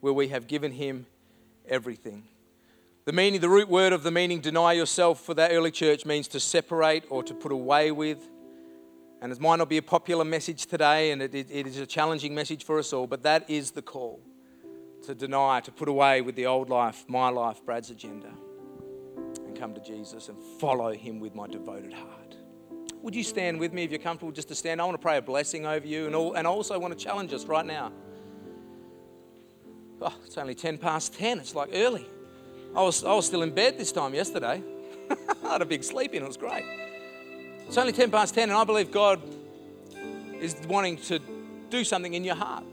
where 0.00 0.12
we 0.12 0.26
have 0.26 0.48
given 0.48 0.72
Him 0.72 1.06
everything. 1.68 2.24
The 3.04 3.12
meaning, 3.12 3.40
the 3.40 3.48
root 3.48 3.68
word 3.68 3.92
of 3.92 4.02
the 4.02 4.10
meaning, 4.10 4.40
deny 4.40 4.72
yourself 4.72 5.20
for 5.20 5.34
that 5.34 5.52
early 5.52 5.70
church 5.70 6.04
means 6.04 6.26
to 6.28 6.40
separate 6.40 7.04
or 7.10 7.22
to 7.22 7.32
put 7.32 7.52
away 7.52 7.92
with. 7.92 8.28
And 9.22 9.30
it 9.30 9.40
might 9.40 9.56
not 9.56 9.68
be 9.68 9.76
a 9.76 9.82
popular 9.82 10.24
message 10.24 10.66
today, 10.66 11.12
and 11.12 11.22
it, 11.22 11.32
it, 11.32 11.46
it 11.48 11.68
is 11.68 11.78
a 11.78 11.86
challenging 11.86 12.34
message 12.34 12.64
for 12.64 12.80
us 12.80 12.92
all, 12.92 13.06
but 13.06 13.22
that 13.22 13.48
is 13.48 13.70
the 13.70 13.82
call 13.82 14.20
to 15.06 15.14
deny, 15.14 15.60
to 15.60 15.70
put 15.70 15.88
away 15.88 16.22
with 16.22 16.34
the 16.34 16.46
old 16.46 16.70
life, 16.70 17.04
my 17.06 17.28
life, 17.28 17.64
Brad's 17.64 17.90
agenda 17.90 18.30
come 19.58 19.74
to 19.74 19.80
Jesus 19.80 20.28
and 20.28 20.38
follow 20.60 20.92
him 20.92 21.20
with 21.20 21.34
my 21.34 21.46
devoted 21.46 21.92
heart. 21.92 22.36
Would 23.02 23.14
you 23.14 23.24
stand 23.24 23.60
with 23.60 23.72
me 23.72 23.84
if 23.84 23.90
you're 23.90 24.00
comfortable 24.00 24.32
just 24.32 24.48
to 24.48 24.54
stand? 24.54 24.80
I 24.80 24.84
want 24.84 24.94
to 24.94 25.02
pray 25.02 25.16
a 25.16 25.22
blessing 25.22 25.66
over 25.66 25.86
you 25.86 26.06
and, 26.06 26.14
all, 26.14 26.34
and 26.34 26.46
I 26.46 26.50
also 26.50 26.78
want 26.78 26.96
to 26.96 27.04
challenge 27.04 27.32
us 27.32 27.44
right 27.44 27.66
now. 27.66 27.92
Oh, 30.00 30.14
it's 30.24 30.38
only 30.38 30.54
10 30.54 30.78
past 30.78 31.14
10. 31.14 31.40
It's 31.40 31.54
like 31.54 31.70
early. 31.72 32.06
I 32.74 32.82
was, 32.82 33.04
I 33.04 33.12
was 33.12 33.26
still 33.26 33.42
in 33.42 33.50
bed 33.50 33.78
this 33.78 33.92
time 33.92 34.14
yesterday. 34.14 34.62
I 35.44 35.52
had 35.52 35.62
a 35.62 35.66
big 35.66 35.82
sleep 35.82 36.14
in, 36.14 36.22
it 36.22 36.26
was 36.26 36.36
great. 36.36 36.64
It's 37.66 37.76
only 37.76 37.92
10 37.92 38.10
past 38.10 38.34
10, 38.34 38.50
and 38.50 38.58
I 38.58 38.64
believe 38.64 38.90
God 38.90 39.20
is 40.40 40.56
wanting 40.68 40.96
to 40.98 41.18
do 41.70 41.84
something 41.84 42.14
in 42.14 42.24
your 42.24 42.36
heart. 42.36 42.64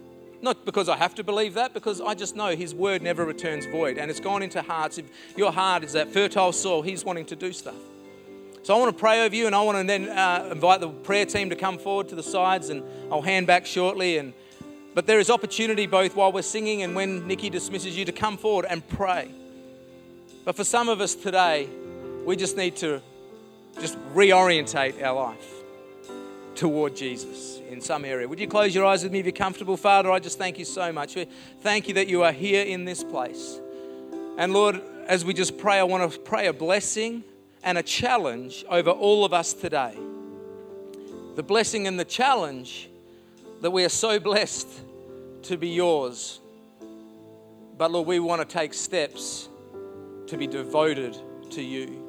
Not 0.42 0.66
because 0.66 0.90
I 0.90 0.98
have 0.98 1.16
to 1.16 1.24
believe 1.24 1.54
that, 1.56 1.74
because 1.74 2.02
I 2.02 2.14
just 2.14 2.36
know 2.36 2.56
His 2.56 2.74
word 2.76 3.02
never 3.02 3.26
returns 3.26 3.66
void 3.66 3.98
and 3.98 4.12
it's 4.12 4.20
gone 4.20 4.44
into 4.44 4.62
hearts. 4.62 4.98
If 4.98 5.06
your 5.36 5.52
heart 5.52 5.84
is 5.84 5.94
that 5.94 6.12
fertile 6.12 6.52
soil, 6.52 6.82
He's 6.82 7.04
wanting 7.04 7.26
to 7.28 7.36
do 7.36 7.54
stuff. 7.54 7.76
So 8.64 8.76
I 8.76 8.80
want 8.80 8.96
to 8.96 9.00
pray 9.00 9.24
over 9.24 9.36
you 9.36 9.46
and 9.46 9.56
I 9.56 9.62
want 9.62 9.78
to 9.78 9.84
then 9.84 10.10
uh, 10.10 10.50
invite 10.52 10.80
the 10.80 10.90
prayer 10.90 11.26
team 11.26 11.52
to 11.52 11.56
come 11.56 11.78
forward 11.78 12.10
to 12.10 12.16
the 12.16 12.24
sides 12.24 12.70
and 12.70 12.84
I'll 13.12 13.22
hand 13.22 13.46
back 13.46 13.66
shortly. 13.66 14.18
And, 14.18 14.34
but 14.96 15.06
there 15.06 15.20
is 15.20 15.30
opportunity 15.30 15.86
both 15.86 16.16
while 16.16 16.32
we're 16.32 16.42
singing 16.42 16.82
and 16.82 16.96
when 16.96 17.28
Nikki 17.28 17.52
dismisses 17.52 17.96
you 17.96 18.06
to 18.06 18.12
come 18.12 18.38
forward 18.38 18.66
and 18.68 18.88
pray. 18.88 19.32
But 20.46 20.56
for 20.56 20.64
some 20.64 20.90
of 20.90 21.00
us 21.00 21.14
today, 21.14 21.70
we 22.26 22.36
just 22.36 22.58
need 22.58 22.76
to 22.78 23.02
just 23.80 23.98
reorientate 24.16 25.04
our 25.04 25.14
life 25.14 25.54
toward 26.56 26.96
Jesus 26.96 27.55
in 27.70 27.82
some 27.82 28.06
area. 28.06 28.28
Would 28.28 28.40
you 28.40 28.48
close 28.48 28.74
your 28.74 28.86
eyes 28.86 29.04
with 29.04 29.12
me 29.12 29.20
if 29.20 29.26
you're 29.26 29.34
comfortable? 29.34 29.78
Father, 29.78 30.12
I 30.12 30.20
just 30.20 30.38
thank 30.38 30.60
you 30.60 30.66
so 30.66 30.92
much. 30.92 31.18
Thank 31.62 31.88
you 31.88 31.94
that 31.96 32.08
you 32.08 32.24
are 32.24 32.32
here 32.32 32.64
in 32.64 32.86
this 32.86 33.04
place. 33.04 33.60
And 34.38 34.54
Lord, 34.54 34.82
as 35.08 35.24
we 35.24 35.34
just 35.34 35.58
pray, 35.58 35.80
I 35.80 35.84
want 35.84 36.12
to 36.12 36.20
pray 36.20 36.48
a 36.48 36.54
blessing 36.54 37.24
and 37.64 37.78
a 37.78 37.84
challenge 37.84 38.66
over 38.70 38.92
all 38.92 39.26
of 39.26 39.34
us 39.34 39.54
today. 39.54 39.98
The 41.36 41.44
blessing 41.44 41.88
and 41.88 42.00
the 42.00 42.06
challenge 42.06 42.90
that 43.62 43.72
we 43.72 43.84
are 43.84 43.90
so 43.90 44.20
blessed 44.20 44.68
to 45.44 45.58
be 45.58 45.70
yours. 45.70 46.40
But 47.78 47.92
Lord, 47.92 48.08
we 48.08 48.20
want 48.20 48.48
to 48.48 48.48
take 48.48 48.74
steps 48.74 49.50
to 50.28 50.38
be 50.38 50.48
devoted 50.48 51.18
to 51.52 51.62
you. 51.62 52.02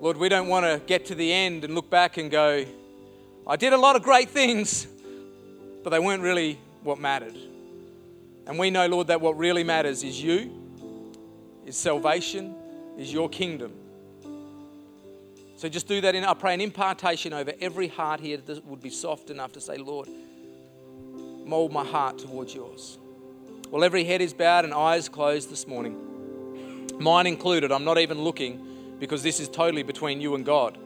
Lord, 0.00 0.16
we 0.16 0.28
don't 0.28 0.48
want 0.48 0.64
to 0.64 0.80
get 0.86 1.06
to 1.06 1.14
the 1.14 1.32
end 1.32 1.64
and 1.64 1.74
look 1.74 1.90
back 1.90 2.16
and 2.16 2.30
go, 2.30 2.64
I 3.50 3.56
did 3.56 3.72
a 3.72 3.76
lot 3.76 3.96
of 3.96 4.04
great 4.04 4.30
things, 4.30 4.86
but 5.82 5.90
they 5.90 5.98
weren't 5.98 6.22
really 6.22 6.56
what 6.84 7.00
mattered. 7.00 7.36
And 8.46 8.56
we 8.60 8.70
know, 8.70 8.86
Lord, 8.86 9.08
that 9.08 9.20
what 9.20 9.36
really 9.36 9.64
matters 9.64 10.04
is 10.04 10.22
you, 10.22 10.52
is 11.66 11.76
salvation, 11.76 12.54
is 12.96 13.12
your 13.12 13.28
kingdom. 13.28 13.72
So 15.56 15.68
just 15.68 15.88
do 15.88 16.00
that 16.00 16.14
in, 16.14 16.24
I 16.24 16.32
pray 16.34 16.54
an 16.54 16.60
impartation 16.60 17.32
over 17.32 17.52
every 17.60 17.88
heart 17.88 18.20
here 18.20 18.36
that 18.36 18.64
would 18.66 18.80
be 18.80 18.88
soft 18.88 19.30
enough 19.30 19.50
to 19.54 19.60
say, 19.60 19.78
Lord, 19.78 20.08
mold 21.44 21.72
my 21.72 21.84
heart 21.84 22.20
towards 22.20 22.54
yours. 22.54 22.98
Well, 23.68 23.82
every 23.82 24.04
head 24.04 24.20
is 24.20 24.32
bowed 24.32 24.64
and 24.64 24.72
eyes 24.72 25.08
closed 25.08 25.50
this 25.50 25.66
morning. 25.66 26.86
Mine 27.00 27.26
included. 27.26 27.72
I'm 27.72 27.84
not 27.84 27.98
even 27.98 28.20
looking 28.20 28.96
because 29.00 29.24
this 29.24 29.40
is 29.40 29.48
totally 29.48 29.82
between 29.82 30.20
you 30.20 30.36
and 30.36 30.46
God. 30.46 30.78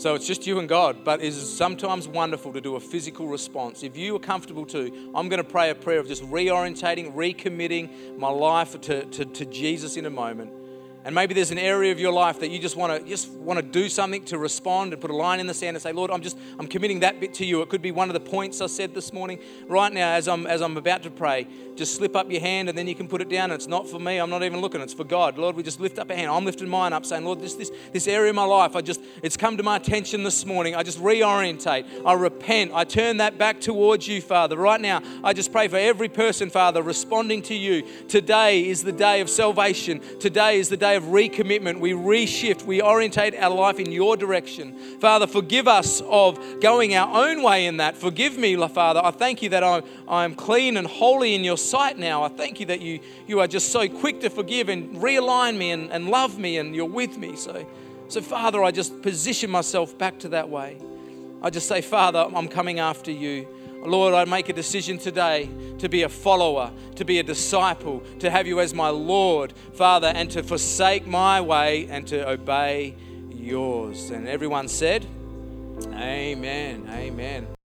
So 0.00 0.14
it's 0.14 0.26
just 0.26 0.46
you 0.46 0.58
and 0.58 0.66
God, 0.66 1.04
but 1.04 1.20
it 1.20 1.26
is 1.26 1.54
sometimes 1.54 2.08
wonderful 2.08 2.54
to 2.54 2.60
do 2.62 2.76
a 2.76 2.80
physical 2.80 3.28
response. 3.28 3.82
If 3.82 3.98
you 3.98 4.16
are 4.16 4.18
comfortable 4.18 4.64
to, 4.64 4.86
I'm 5.14 5.28
going 5.28 5.42
to 5.42 5.44
pray 5.44 5.68
a 5.68 5.74
prayer 5.74 5.98
of 5.98 6.08
just 6.08 6.22
reorientating, 6.22 7.14
recommitting 7.14 8.16
my 8.16 8.30
life 8.30 8.80
to, 8.80 9.04
to, 9.04 9.26
to 9.26 9.44
Jesus 9.44 9.98
in 9.98 10.06
a 10.06 10.10
moment. 10.10 10.54
And 11.04 11.14
maybe 11.14 11.32
there's 11.32 11.50
an 11.50 11.58
area 11.58 11.92
of 11.92 11.98
your 11.98 12.12
life 12.12 12.40
that 12.40 12.50
you 12.50 12.58
just 12.58 12.76
want 12.76 13.02
to 13.02 13.08
just 13.08 13.30
want 13.30 13.58
to 13.58 13.62
do 13.62 13.88
something 13.88 14.22
to 14.26 14.36
respond 14.36 14.92
and 14.92 15.00
put 15.00 15.10
a 15.10 15.16
line 15.16 15.40
in 15.40 15.46
the 15.46 15.54
sand 15.54 15.74
and 15.74 15.82
say, 15.82 15.92
Lord, 15.92 16.10
I'm 16.10 16.20
just 16.20 16.36
I'm 16.58 16.66
committing 16.66 17.00
that 17.00 17.20
bit 17.20 17.32
to 17.34 17.46
you. 17.46 17.62
It 17.62 17.70
could 17.70 17.80
be 17.80 17.90
one 17.90 18.10
of 18.10 18.14
the 18.14 18.20
points 18.20 18.60
I 18.60 18.66
said 18.66 18.94
this 18.94 19.12
morning. 19.12 19.40
Right 19.66 19.92
now, 19.92 20.12
as 20.12 20.28
I'm 20.28 20.46
as 20.46 20.60
I'm 20.60 20.76
about 20.76 21.02
to 21.04 21.10
pray, 21.10 21.46
just 21.74 21.94
slip 21.94 22.14
up 22.14 22.30
your 22.30 22.42
hand 22.42 22.68
and 22.68 22.76
then 22.76 22.86
you 22.86 22.94
can 22.94 23.08
put 23.08 23.22
it 23.22 23.30
down. 23.30 23.50
It's 23.50 23.66
not 23.66 23.88
for 23.88 23.98
me. 23.98 24.18
I'm 24.18 24.28
not 24.28 24.42
even 24.42 24.60
looking. 24.60 24.82
It's 24.82 24.92
for 24.92 25.04
God. 25.04 25.38
Lord, 25.38 25.56
we 25.56 25.62
just 25.62 25.80
lift 25.80 25.98
up 25.98 26.10
a 26.10 26.14
hand. 26.14 26.30
I'm 26.30 26.44
lifting 26.44 26.68
mine 26.68 26.92
up, 26.92 27.06
saying, 27.06 27.24
Lord, 27.24 27.40
this 27.40 27.54
this 27.54 27.70
this 27.92 28.06
area 28.06 28.30
of 28.30 28.36
my 28.36 28.44
life, 28.44 28.76
I 28.76 28.82
just 28.82 29.00
it's 29.22 29.38
come 29.38 29.56
to 29.56 29.62
my 29.62 29.76
attention 29.76 30.22
this 30.22 30.44
morning. 30.44 30.74
I 30.74 30.82
just 30.82 31.00
reorientate. 31.00 31.86
I 32.04 32.12
repent. 32.12 32.72
I 32.74 32.84
turn 32.84 33.16
that 33.18 33.38
back 33.38 33.60
towards 33.60 34.06
you, 34.06 34.20
Father. 34.20 34.56
Right 34.56 34.80
now, 34.80 35.00
I 35.24 35.32
just 35.32 35.50
pray 35.50 35.68
for 35.68 35.76
every 35.76 36.10
person, 36.10 36.50
Father, 36.50 36.82
responding 36.82 37.40
to 37.42 37.54
you. 37.54 37.86
Today 38.08 38.68
is 38.68 38.84
the 38.84 38.92
day 38.92 39.22
of 39.22 39.30
salvation. 39.30 40.02
Today 40.18 40.58
is 40.58 40.68
the 40.68 40.76
day 40.90 40.96
of 40.96 41.04
recommitment. 41.04 41.78
We 41.80 41.92
reshift, 41.92 42.64
we 42.64 42.82
orientate 42.82 43.34
our 43.36 43.50
life 43.50 43.78
in 43.78 43.92
your 43.92 44.16
direction. 44.16 44.76
Father, 45.00 45.26
forgive 45.26 45.68
us 45.68 46.00
of 46.02 46.60
going 46.60 46.94
our 46.94 47.28
own 47.28 47.42
way 47.42 47.66
in 47.66 47.78
that. 47.78 47.96
Forgive 47.96 48.36
me, 48.36 48.56
Father. 48.68 49.00
I 49.02 49.10
thank 49.10 49.42
you 49.42 49.50
that 49.50 49.62
I'm, 49.62 49.82
I'm 50.08 50.34
clean 50.34 50.76
and 50.76 50.86
holy 50.86 51.34
in 51.34 51.44
your 51.44 51.58
sight 51.58 51.98
now. 51.98 52.22
I 52.22 52.28
thank 52.28 52.60
you 52.60 52.66
that 52.66 52.80
you, 52.80 53.00
you 53.26 53.40
are 53.40 53.46
just 53.46 53.70
so 53.70 53.88
quick 53.88 54.20
to 54.20 54.30
forgive 54.30 54.68
and 54.68 54.96
realign 54.96 55.56
me 55.56 55.70
and, 55.70 55.90
and 55.90 56.08
love 56.08 56.38
me 56.38 56.58
and 56.58 56.74
you're 56.74 56.86
with 56.86 57.16
me. 57.16 57.36
So, 57.36 57.66
so, 58.08 58.20
Father, 58.20 58.62
I 58.64 58.72
just 58.72 59.02
position 59.02 59.50
myself 59.50 59.96
back 59.96 60.18
to 60.20 60.30
that 60.30 60.48
way. 60.48 60.78
I 61.42 61.50
just 61.50 61.68
say, 61.68 61.80
Father, 61.80 62.28
I'm 62.34 62.48
coming 62.48 62.80
after 62.80 63.12
you. 63.12 63.46
Lord, 63.82 64.14
I 64.14 64.24
make 64.24 64.48
a 64.48 64.52
decision 64.52 64.98
today 64.98 65.48
to 65.78 65.88
be 65.88 66.02
a 66.02 66.08
follower, 66.08 66.70
to 66.96 67.04
be 67.04 67.18
a 67.18 67.22
disciple, 67.22 68.00
to 68.18 68.30
have 68.30 68.46
you 68.46 68.60
as 68.60 68.74
my 68.74 68.90
Lord, 68.90 69.54
Father, 69.74 70.08
and 70.08 70.30
to 70.32 70.42
forsake 70.42 71.06
my 71.06 71.40
way 71.40 71.86
and 71.88 72.06
to 72.08 72.28
obey 72.28 72.94
yours. 73.30 74.10
And 74.10 74.28
everyone 74.28 74.68
said, 74.68 75.06
Amen. 75.94 76.86
Amen. 76.90 77.59